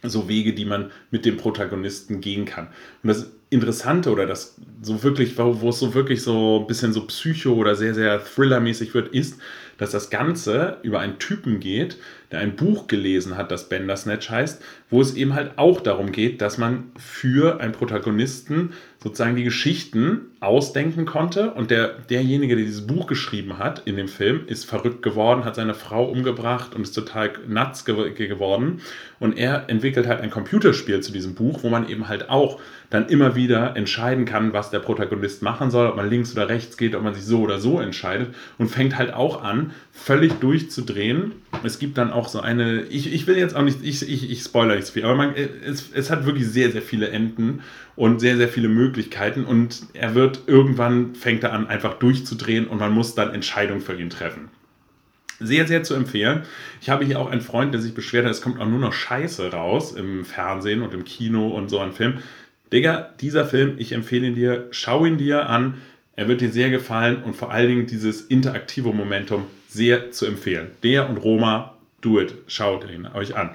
so 0.05 0.29
Wege, 0.29 0.55
die 0.55 0.65
man 0.65 0.93
mit 1.11 1.25
dem 1.25 1.37
Protagonisten 1.37 2.21
gehen 2.21 2.45
kann. 2.45 2.69
Und 3.03 3.09
das 3.09 3.33
Interessante 3.51 4.11
oder 4.11 4.27
das 4.27 4.57
so 4.83 5.03
wirklich, 5.03 5.39
wo 5.39 5.69
es 5.69 5.79
so 5.79 5.95
wirklich 5.95 6.23
so 6.23 6.61
ein 6.61 6.67
bisschen 6.67 6.93
so 6.93 7.07
psycho 7.07 7.55
oder 7.55 7.75
sehr, 7.75 7.95
sehr 7.95 8.23
thrillermäßig 8.23 8.95
wird, 8.95 9.15
ist, 9.15 9.41
dass 9.79 9.93
das 9.93 10.11
Ganze 10.11 10.79
über 10.83 11.01
einen 11.01 11.19
Typen 11.19 11.61
geht, 11.61 11.97
der 12.31 12.41
ein 12.41 12.57
Buch 12.57 12.89
gelesen 12.89 13.37
hat, 13.37 13.51
das 13.51 13.69
Bender 13.69 13.97
Snatch 13.97 14.29
heißt, 14.29 14.63
wo 14.91 15.01
es 15.01 15.15
eben 15.15 15.35
halt 15.35 15.53
auch 15.57 15.81
darum 15.81 16.13
geht, 16.13 16.43
dass 16.43 16.59
man 16.59 16.91
für 16.99 17.61
einen 17.61 17.73
Protagonisten 17.73 18.75
sozusagen 19.03 19.37
die 19.37 19.45
Geschichten 19.45 20.33
ausdenken 20.41 21.07
konnte. 21.07 21.53
Und 21.53 21.71
der, 21.71 22.01
derjenige, 22.11 22.57
der 22.57 22.67
dieses 22.67 22.87
Buch 22.87 23.07
geschrieben 23.07 23.59
hat 23.59 23.83
in 23.87 23.97
dem 23.97 24.09
Film, 24.09 24.43
ist 24.47 24.67
verrückt 24.67 25.03
geworden, 25.03 25.45
hat 25.45 25.55
seine 25.55 25.75
Frau 25.75 26.05
umgebracht 26.05 26.75
und 26.75 26.83
ist 26.83 26.93
total 26.93 27.31
nuts 27.47 27.85
ge 27.85 28.13
geworden. 28.13 28.81
Und 29.21 29.39
er 29.39 29.71
entwickelt 29.71 30.07
halt 30.07 30.21
ein 30.21 30.31
Computerspiel 30.31 31.01
zu 31.01 31.13
diesem 31.13 31.35
Buch, 31.35 31.63
wo 31.63 31.71
man 31.71 31.89
eben 31.89 32.09
halt 32.09 32.29
auch 32.29 32.61
dann 32.91 33.09
immer 33.09 33.35
wieder 33.35 33.77
entscheiden 33.77 34.25
kann, 34.25 34.53
was 34.53 34.71
der 34.71 34.79
Protagonist 34.79 35.43
machen 35.43 35.71
soll, 35.71 35.89
ob 35.89 35.97
man 35.97 36.09
links 36.09 36.33
oder 36.33 36.49
rechts 36.49 36.77
geht, 36.79 36.95
ob 36.95 37.03
man 37.03 37.15
sich 37.15 37.25
so 37.25 37.41
oder 37.41 37.59
so 37.59 37.81
entscheidet 37.81 38.35
und 38.57 38.69
fängt 38.69 38.97
halt 38.97 39.13
auch 39.13 39.43
an, 39.43 39.73
völlig 39.93 40.33
durchzudrehen. 40.35 41.33
Es 41.65 41.79
gibt 41.79 41.99
dann 41.99 42.11
auch 42.11 42.29
so 42.29 42.41
eine, 42.41 42.83
ich, 42.85 43.13
ich 43.13 43.27
will 43.27 43.37
jetzt 43.37 43.55
auch 43.55 43.63
nicht, 43.63 43.81
ich, 43.83 44.09
ich, 44.09 44.31
ich 44.31 44.43
spoiler 44.43 44.75
nicht 44.75 44.87
so 44.87 44.95
viel, 44.95 45.05
aber 45.05 45.17
man, 45.17 45.35
es, 45.35 45.91
es 45.93 46.11
hat 46.11 46.25
wirklich 46.25 46.47
sehr, 46.47 46.73
sehr 46.73 46.83
viele 46.83 47.11
Enden 47.11 47.61
und 47.95 48.21
sehr, 48.21 48.39
sehr 48.39 48.49
viele 48.49 48.69
Möglichkeiten 48.69 49.45
und 49.45 49.83
er 49.93 50.15
wird 50.15 50.41
irgendwann, 50.47 51.15
fängt 51.15 51.45
er 51.45 51.53
an, 51.53 51.67
einfach 51.67 51.95
durchzudrehen 51.95 52.67
und 52.67 52.79
man 52.79 52.93
muss 52.93 53.15
dann 53.15 53.35
Entscheidungen 53.35 53.83
für 53.83 54.01
ihn 54.01 54.09
treffen. 54.09 54.49
Sehr, 55.41 55.69
sehr 55.69 55.85
zu 55.85 55.95
empfehlen. 55.95 56.43
Ich 56.81 56.91
habe 56.91 57.05
hier 57.05 57.21
auch 57.21 57.31
einen 57.31 57.43
Freund, 57.43 57.73
der 57.73 57.81
sich 57.81 57.95
beschwert 57.95 58.25
hat, 58.25 58.33
es 58.33 58.41
kommt 58.41 58.61
auch 58.61 58.67
nur 58.67 58.81
noch 58.81 58.93
Scheiße 58.93 59.53
raus 59.53 59.93
im 59.93 60.25
Fernsehen 60.25 60.83
und 60.83 60.95
im 60.95 61.05
Kino 61.05 61.49
und 61.49 61.69
so 61.69 61.79
an 61.79 61.93
Film. 61.93 62.15
Digga, 62.73 63.11
dieser 63.21 63.47
Film, 63.47 63.77
ich 63.79 63.93
empfehle 63.93 64.27
ihn 64.27 64.35
dir, 64.35 64.69
schau 64.71 65.05
ihn 65.05 65.17
dir 65.17 65.49
an. 65.49 65.75
Er 66.17 66.29
wird 66.29 66.41
dir 66.41 66.51
sehr 66.51 66.71
gefallen 66.71 67.23
und 67.23 67.37
vor 67.37 67.51
allen 67.51 67.69
Dingen 67.69 67.87
dieses 67.87 68.23
interaktive 68.23 68.93
Momentum 68.93 69.47
sehr 69.69 70.11
zu 70.11 70.27
empfehlen. 70.27 70.71
Der 70.83 71.09
und 71.09 71.19
Roma, 71.19 71.77
do 72.01 72.21
it. 72.21 72.35
Schaut 72.47 72.91
ihn 72.91 73.07
euch 73.07 73.37
an. 73.37 73.51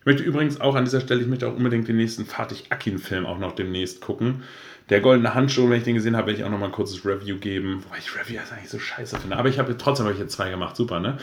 Ich 0.00 0.06
möchte 0.06 0.22
übrigens 0.22 0.60
auch 0.60 0.74
an 0.74 0.84
dieser 0.84 1.00
Stelle, 1.00 1.20
ich 1.20 1.26
möchte 1.26 1.46
auch 1.46 1.54
unbedingt 1.54 1.86
den 1.86 1.96
nächsten 1.96 2.24
Fatih 2.24 2.64
Akin-Film 2.70 3.26
auch 3.26 3.38
noch 3.38 3.52
demnächst 3.52 4.00
gucken. 4.00 4.42
Der 4.88 5.00
goldene 5.00 5.34
Handschuh, 5.34 5.68
wenn 5.68 5.78
ich 5.78 5.84
den 5.84 5.96
gesehen 5.96 6.16
habe, 6.16 6.28
werde 6.28 6.40
ich 6.40 6.44
auch 6.46 6.50
noch 6.50 6.58
mal 6.58 6.66
ein 6.66 6.72
kurzes 6.72 7.04
Review 7.04 7.36
geben. 7.36 7.84
Wobei 7.84 7.98
ich 7.98 8.16
Review 8.18 8.40
eigentlich 8.50 8.70
so 8.70 8.78
scheiße 8.78 9.18
finde. 9.18 9.36
Aber 9.36 9.50
ich 9.50 9.58
habe 9.58 9.76
trotzdem 9.76 10.06
habe 10.06 10.14
ich 10.14 10.20
jetzt 10.20 10.32
zwei 10.32 10.48
gemacht. 10.48 10.76
Super, 10.76 10.98
ne? 10.98 11.18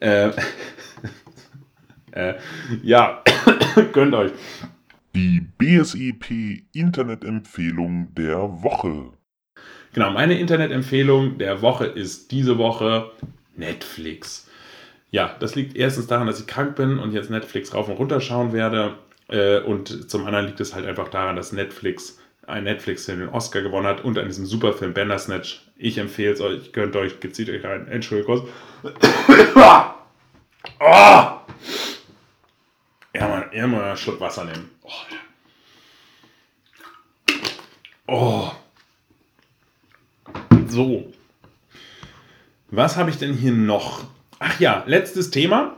Äh, 0.00 0.32
äh, 2.12 2.34
ja, 2.82 3.22
gönnt 3.94 4.14
euch. 4.14 4.32
Die 5.16 5.40
BSIP 5.40 6.66
Internetempfehlung 6.74 8.14
der 8.14 8.36
Woche. 8.62 9.12
Genau, 9.94 10.10
meine 10.10 10.38
Internetempfehlung 10.38 11.38
der 11.38 11.62
Woche 11.62 11.86
ist 11.86 12.32
diese 12.32 12.58
Woche 12.58 13.12
Netflix. 13.56 14.46
Ja, 15.10 15.34
das 15.40 15.54
liegt 15.54 15.74
erstens 15.74 16.06
daran, 16.06 16.26
dass 16.26 16.38
ich 16.38 16.46
krank 16.46 16.76
bin 16.76 16.98
und 16.98 17.14
jetzt 17.14 17.30
Netflix 17.30 17.72
rauf 17.72 17.88
und 17.88 17.94
runter 17.94 18.20
schauen 18.20 18.52
werde. 18.52 18.98
Äh, 19.28 19.60
und 19.60 20.10
zum 20.10 20.26
anderen 20.26 20.48
liegt 20.48 20.60
es 20.60 20.74
halt 20.74 20.84
einfach 20.84 21.08
daran, 21.08 21.34
dass 21.34 21.50
Netflix 21.50 22.18
ein 22.46 22.64
Netflix-Film 22.64 23.20
den 23.20 23.28
Oscar 23.30 23.62
gewonnen 23.62 23.86
hat 23.86 24.04
und 24.04 24.18
an 24.18 24.26
diesem 24.26 24.44
Superfilm 24.44 24.92
Bandersnatch. 24.92 25.66
Ich 25.78 25.96
empfehle 25.96 26.32
es 26.32 26.42
euch, 26.42 26.74
gönnt 26.74 26.94
euch, 26.94 27.14
zieht 27.32 27.48
euch 27.48 27.64
rein. 27.64 27.88
Entschuldigung. 27.88 28.48
oh! 30.78 31.22
Ja, 33.52 33.66
mal 33.66 33.84
einen 33.84 33.96
Schluck 33.96 34.20
Wasser 34.20 34.44
nehmen. 34.44 34.70
Oh. 34.82 34.90
oh. 38.08 38.52
So. 40.68 41.12
Was 42.70 42.96
habe 42.96 43.10
ich 43.10 43.18
denn 43.18 43.34
hier 43.34 43.52
noch? 43.52 44.04
Ach 44.38 44.58
ja, 44.60 44.84
letztes 44.86 45.30
Thema. 45.30 45.76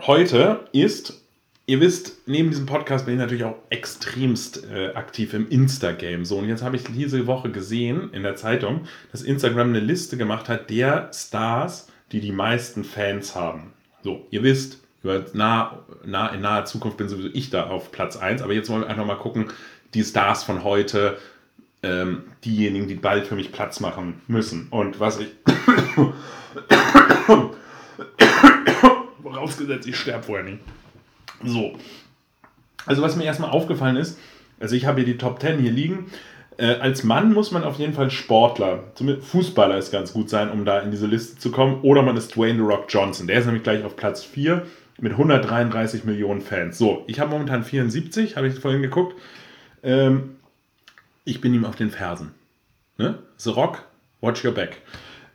Heute 0.00 0.68
ist, 0.72 1.22
ihr 1.66 1.80
wisst, 1.80 2.26
neben 2.26 2.50
diesem 2.50 2.66
Podcast 2.66 3.04
bin 3.04 3.14
ich 3.14 3.20
natürlich 3.20 3.44
auch 3.44 3.58
extremst 3.68 4.64
äh, 4.70 4.94
aktiv 4.94 5.34
im 5.34 5.48
Insta-Game. 5.48 6.24
So, 6.24 6.38
und 6.38 6.48
jetzt 6.48 6.62
habe 6.62 6.76
ich 6.76 6.84
diese 6.84 7.26
Woche 7.26 7.50
gesehen 7.50 8.10
in 8.12 8.22
der 8.22 8.36
Zeitung, 8.36 8.86
dass 9.12 9.22
Instagram 9.22 9.68
eine 9.68 9.80
Liste 9.80 10.16
gemacht 10.16 10.48
hat 10.48 10.70
der 10.70 11.10
Stars, 11.12 11.88
die 12.12 12.20
die 12.20 12.32
meisten 12.32 12.84
Fans 12.84 13.34
haben. 13.34 13.72
So, 14.02 14.26
ihr 14.30 14.42
wisst, 14.42 14.80
über 15.02 15.24
nah, 15.32 15.78
nah, 16.04 16.28
in 16.28 16.40
naher 16.40 16.64
Zukunft 16.64 16.96
bin 16.96 17.08
sowieso 17.08 17.28
ich 17.32 17.50
da 17.50 17.68
auf 17.68 17.92
Platz 17.92 18.16
1. 18.16 18.42
Aber 18.42 18.52
jetzt 18.52 18.68
wollen 18.68 18.82
wir 18.82 18.88
einfach 18.88 19.06
mal 19.06 19.16
gucken, 19.16 19.46
die 19.94 20.02
Stars 20.02 20.42
von 20.44 20.64
heute, 20.64 21.18
ähm, 21.82 22.24
diejenigen, 22.44 22.88
die 22.88 22.96
bald 22.96 23.26
für 23.26 23.36
mich 23.36 23.52
Platz 23.52 23.80
machen 23.80 24.20
müssen. 24.26 24.68
Und 24.70 25.00
was 25.00 25.20
ich. 25.20 25.28
Vorausgesetzt, 29.22 29.86
ich 29.86 29.96
sterbe 29.96 30.24
vorher 30.24 30.44
nicht. 30.44 30.58
So. 31.44 31.74
Also, 32.86 33.02
was 33.02 33.16
mir 33.16 33.24
erstmal 33.24 33.50
aufgefallen 33.50 33.96
ist, 33.96 34.18
also 34.58 34.74
ich 34.74 34.86
habe 34.86 35.02
hier 35.02 35.12
die 35.12 35.18
Top 35.18 35.40
10 35.40 35.60
hier 35.60 35.70
liegen. 35.70 36.10
Äh, 36.56 36.74
als 36.80 37.04
Mann 37.04 37.32
muss 37.32 37.52
man 37.52 37.62
auf 37.62 37.78
jeden 37.78 37.92
Fall 37.94 38.10
Sportler, 38.10 38.82
Fußballer 39.20 39.78
ist 39.78 39.92
ganz 39.92 40.12
gut 40.12 40.28
sein, 40.28 40.50
um 40.50 40.64
da 40.64 40.80
in 40.80 40.90
diese 40.90 41.06
Liste 41.06 41.38
zu 41.38 41.52
kommen. 41.52 41.82
Oder 41.82 42.02
man 42.02 42.16
ist 42.16 42.34
Dwayne 42.34 42.58
The 42.58 42.64
Rock 42.64 42.86
Johnson. 42.88 43.28
Der 43.28 43.38
ist 43.38 43.46
nämlich 43.46 43.62
gleich 43.62 43.84
auf 43.84 43.94
Platz 43.94 44.24
4 44.24 44.66
mit 45.00 45.12
133 45.12 46.04
Millionen 46.04 46.40
Fans. 46.40 46.78
So, 46.78 47.04
ich 47.06 47.20
habe 47.20 47.30
momentan 47.30 47.62
74, 47.62 48.36
habe 48.36 48.48
ich 48.48 48.58
vorhin 48.58 48.82
geguckt. 48.82 49.16
Ähm, 49.82 50.36
ich 51.24 51.40
bin 51.40 51.54
ihm 51.54 51.64
auf 51.64 51.76
den 51.76 51.90
Fersen. 51.90 52.32
Ne? 52.96 53.18
The 53.36 53.50
Rock, 53.50 53.84
watch 54.20 54.44
your 54.44 54.52
back. 54.52 54.78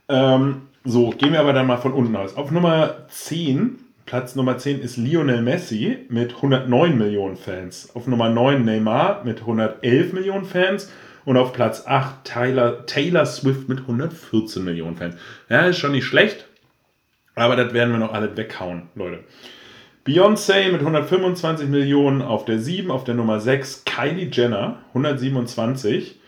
Ähm, 0.08 0.62
so, 0.84 1.10
gehen 1.10 1.32
wir 1.32 1.40
aber 1.40 1.54
dann 1.54 1.66
mal 1.66 1.78
von 1.78 1.92
unten 1.92 2.14
aus. 2.14 2.36
Auf 2.36 2.50
Nummer 2.50 3.06
10, 3.08 3.78
Platz 4.04 4.36
Nummer 4.36 4.58
10 4.58 4.80
ist 4.80 4.98
Lionel 4.98 5.40
Messi 5.40 5.98
mit 6.10 6.34
109 6.36 6.98
Millionen 6.98 7.36
Fans. 7.36 7.90
Auf 7.94 8.06
Nummer 8.06 8.28
9 8.28 8.62
Neymar 8.64 9.24
mit 9.24 9.40
111 9.40 10.12
Millionen 10.12 10.44
Fans. 10.44 10.90
Und 11.24 11.38
auf 11.38 11.54
Platz 11.54 11.86
8 11.86 12.22
Taylor, 12.24 12.84
Taylor 12.84 13.24
Swift 13.24 13.66
mit 13.66 13.80
114 13.80 14.62
Millionen 14.62 14.96
Fans. 14.96 15.16
Ja, 15.48 15.62
ist 15.66 15.78
schon 15.78 15.92
nicht 15.92 16.04
schlecht. 16.04 16.46
Aber 17.34 17.56
das 17.56 17.72
werden 17.72 17.92
wir 17.92 17.98
noch 17.98 18.12
alle 18.12 18.36
weghauen, 18.36 18.82
Leute. 18.94 19.20
Beyoncé 20.06 20.70
mit 20.70 20.80
125 20.80 21.68
Millionen 21.68 22.20
auf 22.20 22.44
der 22.44 22.58
7, 22.58 22.90
auf 22.90 23.04
der 23.04 23.14
Nummer 23.14 23.40
6 23.40 23.84
Kylie 23.84 24.28
Jenner 24.30 24.78
127 24.88 26.20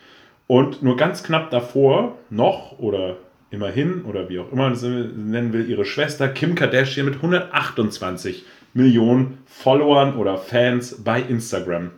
und 0.46 0.82
nur 0.82 0.96
ganz 0.96 1.22
knapp 1.22 1.50
davor 1.50 2.16
noch 2.30 2.78
oder 2.78 3.16
immerhin 3.50 4.04
oder 4.04 4.28
wie 4.28 4.38
auch 4.38 4.50
immer 4.50 4.64
man 4.64 4.72
es 4.72 4.82
nennen 4.82 5.52
will, 5.52 5.68
ihre 5.68 5.84
Schwester 5.84 6.28
Kim 6.28 6.54
Kardashian 6.54 7.06
mit 7.06 7.16
128 7.16 8.44
Millionen 8.74 9.38
Followern 9.46 10.16
oder 10.16 10.38
Fans 10.38 11.02
bei 11.04 11.20
Instagram. 11.20 11.90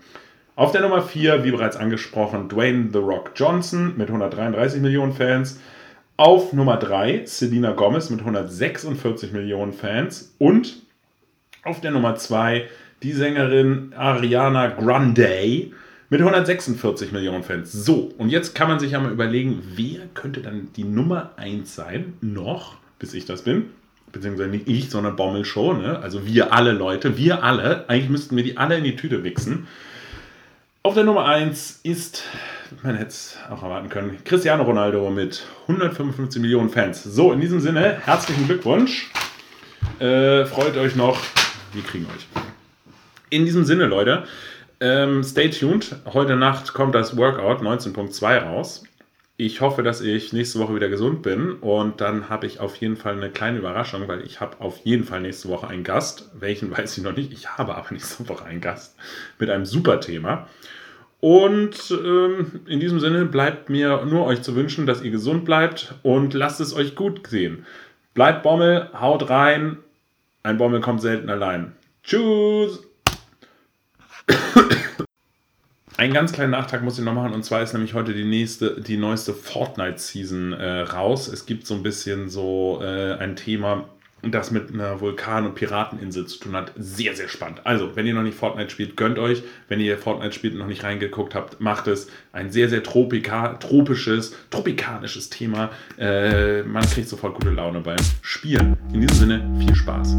Auf 0.57 0.73
der 0.73 0.81
Nummer 0.81 1.03
4, 1.03 1.45
wie 1.45 1.53
bereits 1.53 1.77
angesprochen, 1.77 2.49
Dwayne 2.49 2.89
The 2.93 2.99
Rock 2.99 3.33
Johnson 3.37 3.95
mit 3.97 4.09
133 4.09 4.81
Millionen 4.83 5.13
Fans. 5.13 5.61
Auf 6.19 6.53
Nummer 6.53 6.77
3 6.79 7.27
Selena 7.27 7.71
Gomez 7.71 8.11
mit 8.11 8.19
146 8.19 9.31
Millionen 9.31 9.73
Fans. 9.73 10.35
Und 10.39 10.83
auf 11.63 11.81
der 11.81 11.93
Nummer 11.93 12.17
2 12.17 12.67
die 13.05 13.13
Sängerin 13.13 13.93
Ariana 13.97 14.67
Grande 14.67 15.71
mit 16.11 16.21
146 16.21 17.13
Millionen 17.13 17.45
Fans. 17.45 17.71
So, 17.71 18.13
und 18.19 18.31
jetzt 18.31 18.57
kann 18.57 18.67
man 18.67 18.81
sich 18.81 18.91
ja 18.91 18.99
mal 18.99 19.13
überlegen, 19.13 19.63
wer 19.77 20.09
könnte 20.15 20.41
dann 20.41 20.71
die 20.75 20.83
Nummer 20.83 21.35
1 21.37 21.73
sein, 21.73 22.15
noch, 22.21 22.79
bis 22.99 23.15
ich 23.15 23.25
das 23.25 23.43
bin. 23.43 23.67
Beziehungsweise 24.11 24.51
nicht 24.51 24.67
ich, 24.67 24.91
sondern 24.91 25.15
Bommel 25.15 25.45
Show, 25.45 25.73
ne? 25.73 26.01
Also 26.01 26.27
wir 26.27 26.53
alle 26.53 26.73
Leute, 26.73 27.17
wir 27.17 27.45
alle. 27.45 27.89
Eigentlich 27.89 28.11
müssten 28.11 28.35
wir 28.35 28.43
die 28.43 28.57
alle 28.57 28.77
in 28.77 28.83
die 28.83 28.97
Tüte 28.97 29.23
wichsen. 29.23 29.69
Auf 30.85 30.95
der 30.95 31.03
Nummer 31.03 31.25
1 31.27 31.81
ist, 31.83 32.23
man 32.85 32.95
hätte 32.95 33.09
es 33.09 33.37
auch 33.51 33.65
erwarten 33.65 33.89
können, 33.89 34.17
Cristiano 34.25 34.63
Ronaldo 34.63 35.11
mit 35.11 35.45
155 35.67 36.41
Millionen 36.41 36.71
Fans. 36.71 37.03
So, 37.03 37.33
in 37.33 37.41
diesem 37.41 37.59
Sinne, 37.59 38.01
herzlichen 38.05 38.47
Glückwunsch. 38.47 39.11
Äh, 39.99 40.45
freut 40.47 40.77
euch 40.77 40.95
noch. 40.95 41.21
Wir 41.73 41.83
kriegen 41.83 42.07
euch. 42.07 42.29
In 43.29 43.45
diesem 43.45 43.65
Sinne, 43.65 43.87
Leute, 43.87 44.23
ähm, 44.79 45.25
stay 45.25 45.51
tuned. 45.51 45.97
Heute 46.13 46.37
Nacht 46.37 46.73
kommt 46.75 46.95
das 46.95 47.17
Workout 47.17 47.61
19.2 47.61 48.39
raus. 48.39 48.85
Ich 49.41 49.61
hoffe, 49.61 49.85
dass 49.85 50.01
ich 50.01 50.33
nächste 50.33 50.59
Woche 50.59 50.75
wieder 50.75 50.89
gesund 50.89 51.23
bin 51.23 51.53
und 51.53 52.01
dann 52.01 52.29
habe 52.29 52.45
ich 52.49 52.59
auf 52.59 52.75
jeden 52.75 52.97
Fall 52.97 53.13
eine 53.13 53.31
kleine 53.31 53.59
Überraschung, 53.59 54.09
weil 54.09 54.23
ich 54.23 54.41
habe 54.41 54.61
auf 54.61 54.79
jeden 54.79 55.05
Fall 55.05 55.21
nächste 55.21 55.49
Woche 55.49 55.69
einen 55.69 55.85
Gast. 55.85 56.29
Welchen 56.35 56.71
weiß 56.77 56.99
ich 56.99 57.05
noch 57.05 57.17
nicht. 57.17 57.33
Ich 57.33 57.49
habe 57.57 57.77
aber 57.77 57.93
nächste 57.93 58.29
Woche 58.29 58.45
einen 58.45 58.61
Gast 58.61 58.97
mit 59.39 59.49
einem 59.49 59.65
super 59.65 60.01
Thema. 60.01 60.49
Und 61.21 61.77
ähm, 61.93 62.63
in 62.67 62.81
diesem 62.81 62.99
Sinne 62.99 63.27
bleibt 63.27 63.71
mir 63.71 64.05
nur 64.07 64.27
euch 64.27 64.43
zu 64.43 64.57
wünschen, 64.57 64.87
dass 64.87 65.03
ihr 65.03 65.13
gesund 65.13 65.45
bleibt 65.45 65.95
und 66.03 66.35
lasst 66.35 66.61
es 66.61 66.75
euch 66.75 66.97
gut 66.97 67.25
sehen. 67.29 67.65
Bleibt 68.15 68.43
Bommel, 68.43 68.91
haut 69.01 69.31
rein. 69.31 69.79
Ein 70.43 70.59
Bommel 70.59 70.81
kommt 70.81 71.01
selten 71.01 71.31
allein. 71.31 71.77
Tschüss! 72.03 72.83
Einen 75.99 76.15
ganz 76.15 76.31
kleinen 76.31 76.53
Nachtrag 76.53 76.85
muss 76.85 76.97
ich 76.97 77.05
noch 77.05 77.13
machen 77.13 77.33
und 77.35 77.45
zwar 77.45 77.61
ist 77.61 77.73
nämlich 77.73 77.93
heute 77.93 78.15
die 78.15 78.25
nächste, 78.25 78.81
die 78.81 78.97
neueste 78.97 79.35
Fortnite-Season 79.35 80.53
äh, 80.53 80.81
raus. 80.83 81.27
Es 81.27 81.45
gibt 81.45 81.67
so 81.67 81.75
ein 81.75 81.83
bisschen 81.83 82.29
so 82.29 82.79
äh, 82.81 83.15
ein 83.15 83.35
Thema, 83.35 83.89
das 84.23 84.53
mit 84.53 84.73
einer 84.73 85.01
Vulkan- 85.01 85.45
und 85.45 85.57
Pirateninsel 85.57 86.27
zu 86.27 86.39
tun 86.39 86.55
hat. 86.55 86.73
Sehr, 86.77 87.17
sehr 87.17 87.27
spannend. 87.27 87.63
Also, 87.65 87.97
wenn 87.97 88.07
ihr 88.07 88.15
noch 88.15 88.23
nicht 88.23 88.39
Fortnite 88.39 88.71
spielt, 88.71 88.97
gönnt 88.97 89.19
euch. 89.19 89.43
Wenn 89.67 89.81
ihr 89.81 89.99
Fortnite 89.99 90.33
spielt 90.33 90.53
und 90.53 90.61
noch 90.61 90.69
nicht 90.69 90.85
reingeguckt 90.85 91.35
habt, 91.35 91.61
macht 91.61 91.89
es. 91.89 92.09
Ein 92.31 92.53
sehr, 92.53 92.69
sehr 92.69 92.85
tropika 92.85 93.55
tropisches, 93.55 94.37
tropikanisches 94.51 95.31
Thema. 95.31 95.71
Äh, 95.99 96.63
man 96.63 96.85
kriegt 96.85 97.09
sofort 97.09 97.35
gute 97.35 97.51
Laune 97.51 97.81
beim 97.81 97.99
Spielen. 98.23 98.77
In 98.93 99.01
diesem 99.01 99.17
Sinne, 99.17 99.65
viel 99.67 99.75
Spaß. 99.75 100.17